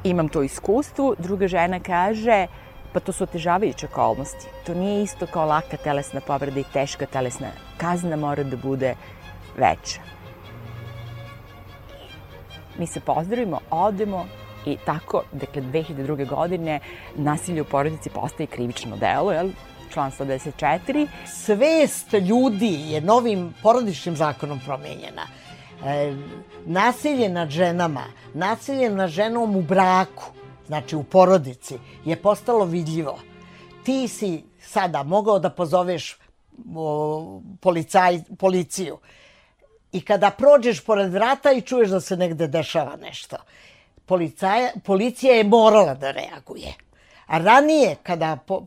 [0.04, 2.46] imam to iskustvo, druga žena kaže,
[2.92, 4.46] pa to su otežavajuće okolnosti.
[4.66, 7.48] To nije isto kao laka telesna povreda i teška telesna.
[7.76, 8.94] Kazna mora da bude
[9.56, 10.00] veća.
[12.78, 14.26] Mi se pozdravimo, odemo
[14.66, 16.28] i tako, dakle, 2002.
[16.28, 16.80] godine
[17.16, 19.50] nasilje u porodici postaje krivično delo, jel?
[19.93, 21.07] Član 114.
[21.26, 25.26] Svest ljudi je novim porodičnim zakonom promenjena.
[25.84, 26.14] E,
[26.64, 30.24] nasilje nad ženama, nasilje nad ženom u braku,
[30.66, 33.18] znači u porodici, je postalo vidljivo.
[33.84, 36.18] Ti si sada mogao da pozoveš
[36.74, 38.99] o, policaj, policiju
[39.93, 43.36] i kada prođeš pored vrata i čuješ da se negde dešava nešto,
[44.07, 46.88] policaja, policija je morala da reaguje.
[47.29, 48.66] A ranije, kada po,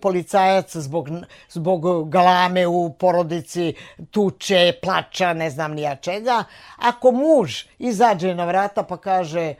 [0.00, 1.08] policajac zbog,
[1.50, 3.74] zbog galame u porodici,
[4.10, 6.44] tuče, plača, ne znam nija čega,
[6.76, 9.54] ako muž izađe na vrata pa kaže,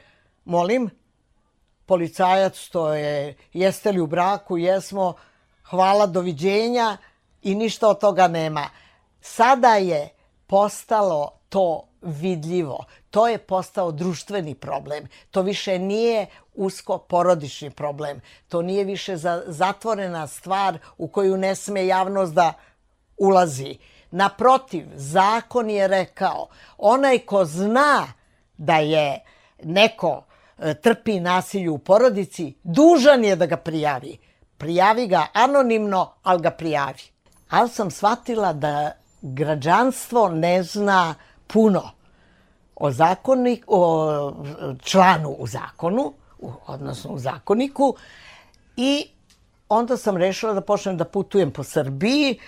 [0.45, 0.91] molim,
[1.87, 5.15] policajac, to je, jeste li u braku, jesmo,
[5.71, 6.97] hvala, doviđenja
[7.43, 8.69] i ništa od toga nema.
[9.21, 10.09] Sada je
[10.47, 12.85] postalo to vidljivo.
[13.11, 15.09] To je postao društveni problem.
[15.31, 18.21] To više nije usko porodični problem.
[18.49, 22.53] To nije više za, zatvorena stvar u koju ne sme javnost da
[23.17, 23.79] ulazi.
[24.11, 28.07] Naprotiv, zakon je rekao, onaj ko zna
[28.57, 29.25] da je
[29.63, 30.25] neko
[30.59, 34.19] e, trpi nasilju u porodici, dužan je da ga prijavi.
[34.59, 37.03] Prijavi ga anonimno, ali ga prijavi.
[37.51, 38.93] Ali sam shvatila da
[39.23, 41.15] građanstvo ne zna
[41.53, 41.91] puno
[42.77, 44.33] o, zakonik, o
[44.83, 46.13] članu u zakonu,
[46.67, 47.95] odnosno u zakoniku,
[48.77, 49.07] i
[49.69, 52.39] onda sam rešila da počnem da putujem po Srbiji,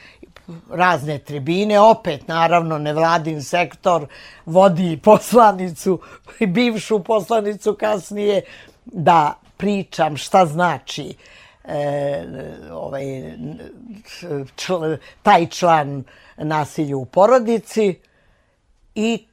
[0.71, 4.07] razne tribine, opet naravno nevladin sektor
[4.47, 6.01] vodi poslanicu,
[6.55, 8.43] bivšu poslanicu kasnije,
[8.85, 11.15] da pričam šta znači
[11.65, 12.25] e,
[12.73, 13.05] ovaj,
[14.57, 14.75] čl,
[15.23, 16.05] taj član
[16.37, 17.95] nasilju u porodici
[18.95, 19.27] i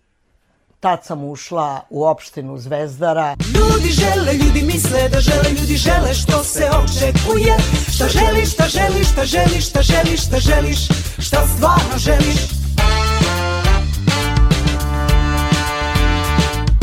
[0.79, 3.35] tad sam ušla u opštinu Zvezdara.
[3.55, 7.57] Ljudi žele, ljudi misle da žele, ljudi žele što se očekuje.
[7.95, 10.79] Šta želiš, šta želiš, šta želiš, šta želiš, šta želiš,
[11.19, 12.37] šta stvarno želiš.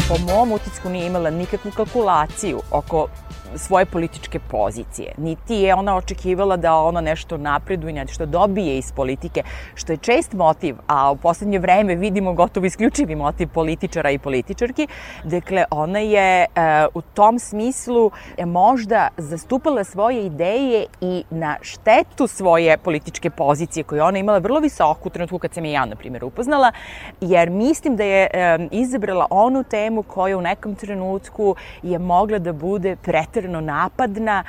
[0.08, 3.08] Po mom utisku nije imala nikakvu kalkulaciju oko
[3.56, 5.12] svoje političke pozicije.
[5.18, 9.42] Niti je ona očekivala da ona nešto napreduje, nešto dobije iz politike,
[9.74, 14.88] što je čest motiv, a u poslednje vreme vidimo gotovo isključivi motiv političara i političarki.
[15.24, 16.46] Dakle, ona je e,
[16.94, 18.10] u tom smislu
[18.46, 25.08] možda zastupala svoje ideje i na štetu svoje političke pozicije koje ona imala vrlo visoku
[25.08, 26.72] u trenutku kad sam je ja, na primjer, upoznala,
[27.20, 32.52] jer mislim da je e, izabrala onu temu koja u nekom trenutku je mogla da
[32.52, 32.96] bude
[33.44, 34.44] pretrano napadna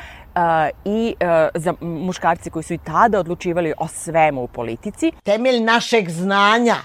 [0.85, 1.15] i
[1.55, 5.11] za muškarci koji su i tada odlučivali o svemu u politici.
[5.23, 6.75] Temelj našeg znanja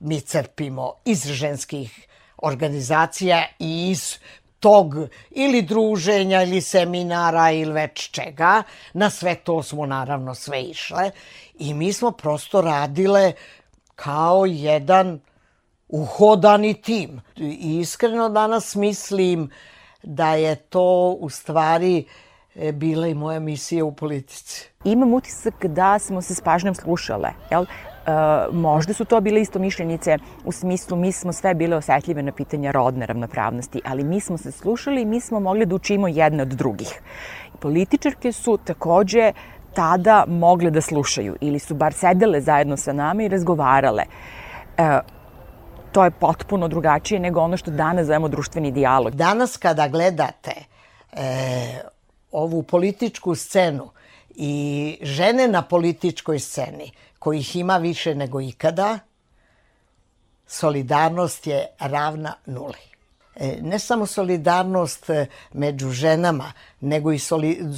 [0.00, 4.18] mi crpimo iz ženskih organizacija i iz
[4.60, 4.94] tog
[5.30, 8.62] ili druženja ili seminara ili već čega.
[8.92, 11.10] Na sve to smo naravno sve išle
[11.58, 13.32] i mi smo prosto radile
[13.94, 15.20] kao jedan
[15.88, 17.20] uhodani tim.
[17.36, 19.50] I iskreno danas mislim
[20.04, 22.04] da je to u stvari
[22.54, 24.70] e, bila i moja misija u politici.
[24.84, 27.62] Imam utisak da smo se s pažnjom slušale, jel?
[27.64, 27.66] E,
[28.52, 32.70] možda su to bile isto mišljenice u smislu mi smo sve bile osetljive na pitanja
[32.70, 36.48] rodne ravnopravnosti, ali mi smo se slušali i mi smo mogli da učimo jedne od
[36.48, 37.00] drugih.
[37.60, 39.32] Političarke su takođe
[39.74, 44.02] tada mogle da slušaju ili su bar sedele zajedno sa nama i razgovarale.
[44.76, 44.98] E,
[45.94, 49.14] to je potpuno drugačije nego ono što danas zovemo društveni dijalog.
[49.14, 50.54] Danas kada gledate
[51.12, 51.82] e,
[52.32, 53.90] ovu političku scenu
[54.30, 58.98] i žene na političkoj sceni, kojih ima više nego ikada,
[60.46, 62.82] solidarnost je ravna nuli.
[63.36, 67.18] E, ne samo solidarnost e, među ženama, nego i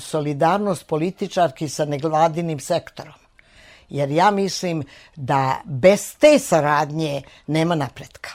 [0.00, 3.25] solidarnost političarki sa nevladinim sektorom.
[3.88, 4.82] Jer ja mislim
[5.16, 8.30] da bez te saradnje nema napretka.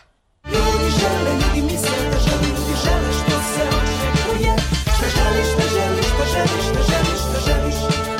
[0.45, 4.53] Ljudi žele, ljudi misle da žele, ljudi žele što se očekuje
[4.95, 7.77] Šta želiš, šta želiš, šta želiš, šta želiš, šta želiš,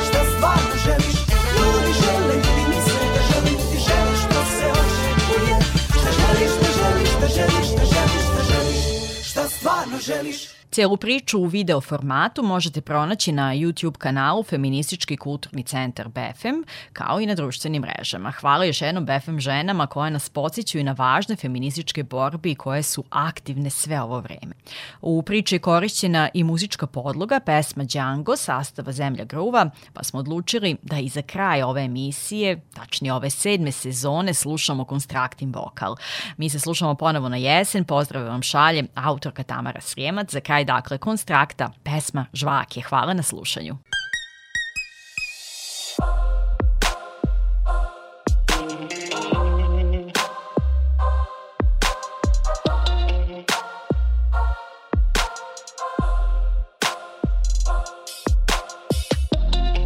[0.08, 1.18] šta stvarno želiš
[1.58, 5.56] Ljudi žele, ljudi misle da žele, ljudi žele što se očekuje
[6.00, 11.40] Šta želiš, šta želiš, šta želiš, šta želiš, šta želiš, šta stvarno želiš Cijelu priču
[11.40, 16.64] u video formatu možete pronaći na YouTube kanalu Feministički kulturni centar BFM,
[16.94, 18.32] kao i na društvenim mrežama.
[18.32, 23.04] Hvala još jednom BFM ženama koje nas podsjećaju na važne feminističke borbe i koje su
[23.10, 24.54] aktivne sve ovo vreme.
[25.02, 30.78] U priči je korišćena i muzička podloga, pesma Django, sastava Zemlja gruva, pa smo odlučili
[30.82, 35.96] da i za kraj ove emisije, tačnije ove sedme sezone, slušamo konstraktim vokal.
[36.38, 40.98] Mi se slušamo ponovo na jesen, pozdrave vam šalje autorka Tamara Srijemac, za kraj dakle
[40.98, 42.82] konstrakta, pesma Žvake.
[42.82, 43.78] Hvala na slušanju.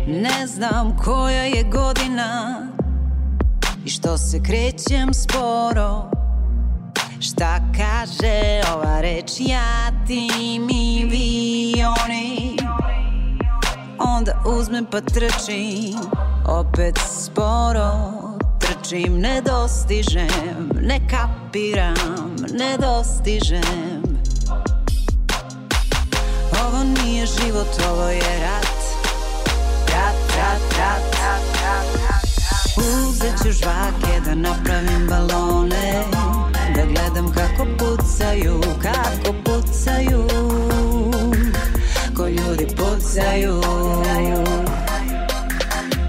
[0.08, 2.62] Ne znam koja je godina
[3.86, 6.15] I što se krećem sporo
[7.20, 9.32] Šta kaže ova reč?
[9.40, 12.58] Ja, ti, mi, vi, oni.
[14.00, 16.00] Onda uzmem pa trčim
[16.48, 17.92] Opet sporo
[18.60, 24.04] Trčim, ne dostižem Ne kapiram, ne dostižem.
[26.66, 28.76] Ovo nije život, ovo je rat
[29.88, 32.26] Rat, rat, rat, rat, rat, rat.
[32.78, 36.04] Uzet ću žvake da napravim balone
[36.76, 40.28] Da gledam kako pucaju, kako pucaju
[42.18, 43.62] Ko ljudi pucaju.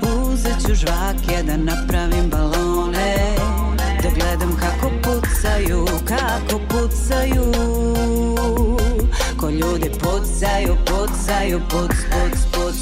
[0.03, 3.17] Uzet ću žvake da napravim balone
[4.03, 7.53] Da gledam kako pucaju, kako pucaju
[9.41, 12.76] Ko ljudi pucaju, pucaju, puc, puc, puc, puc,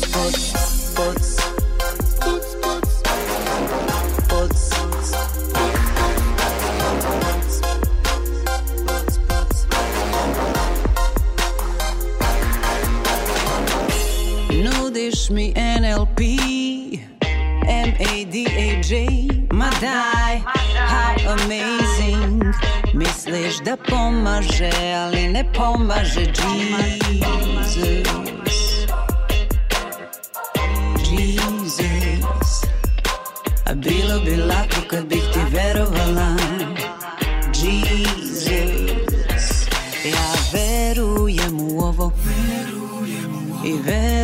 [18.84, 20.42] M-A-D-A-J Ma daj,
[20.76, 22.42] how amazing.
[22.94, 27.76] Misliš da pomaže, ali ne pomaže Jesus.
[31.10, 32.64] Jesus
[33.66, 36.36] A bilo bi lako kad bih ti verovala
[37.54, 38.66] Jesus.
[40.04, 42.12] Ja verujem u ovo.
[43.64, 44.23] I verujem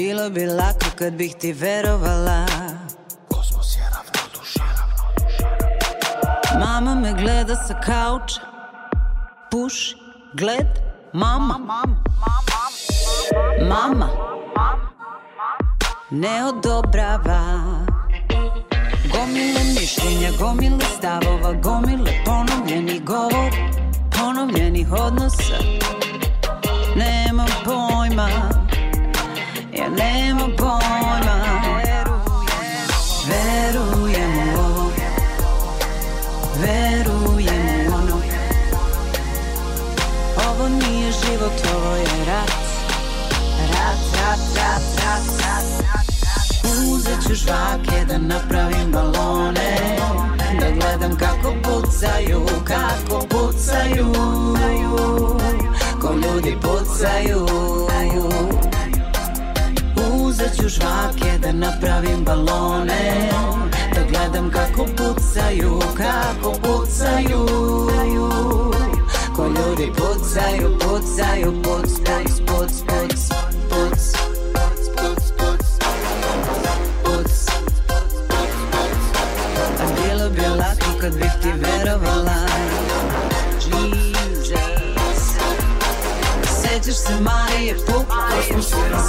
[0.00, 2.46] bilo bi lako kad bih ti verovala.
[6.60, 8.40] Mama me gleda sa kauča
[9.50, 9.96] Puši,
[10.34, 10.66] gled,
[11.12, 11.58] mama.
[13.68, 14.08] Mama
[16.10, 17.42] ne odobrava.
[19.12, 23.52] Gomile mišljenja, gomile stavova Gomile ponovljeni govor
[24.18, 25.58] Ponovljenih odnosa.
[26.96, 28.59] Nema pojma
[29.80, 31.80] Ja nema pojma.
[33.28, 34.90] Verujem u ovo
[36.60, 38.22] Verujem u ono.
[40.48, 42.50] Ovo nije život, ovo je rat.
[43.72, 46.04] Rat, rat, rat, rat, rat, rat.
[46.92, 49.76] Uzet ću žvake da napravim balone
[50.60, 54.12] Da gledam kako pucaju, kako pucaju.
[56.00, 57.46] Ko ljudi pucaju
[60.40, 63.30] Uzet žvake da napravim balone
[63.94, 67.46] Da gledam kako pucaju, kako pucaju
[69.36, 71.90] Ko ljudi pucaju, pucaju, puc,
[72.46, 73.20] puc, puc, puc,
[73.70, 74.20] puc
[79.94, 81.29] bilo bi
[86.90, 88.06] Sećaš se Marije Puk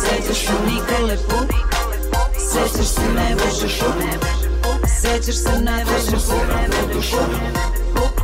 [0.01, 1.49] Sećaš se Nikole Puk
[2.37, 3.85] Sećaš se Nebojše
[4.63, 6.41] Puk Sećaš se Nebojše Puk
[7.95, 8.21] Puk,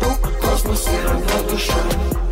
[0.00, 2.23] puk, kosmos jedan vodušan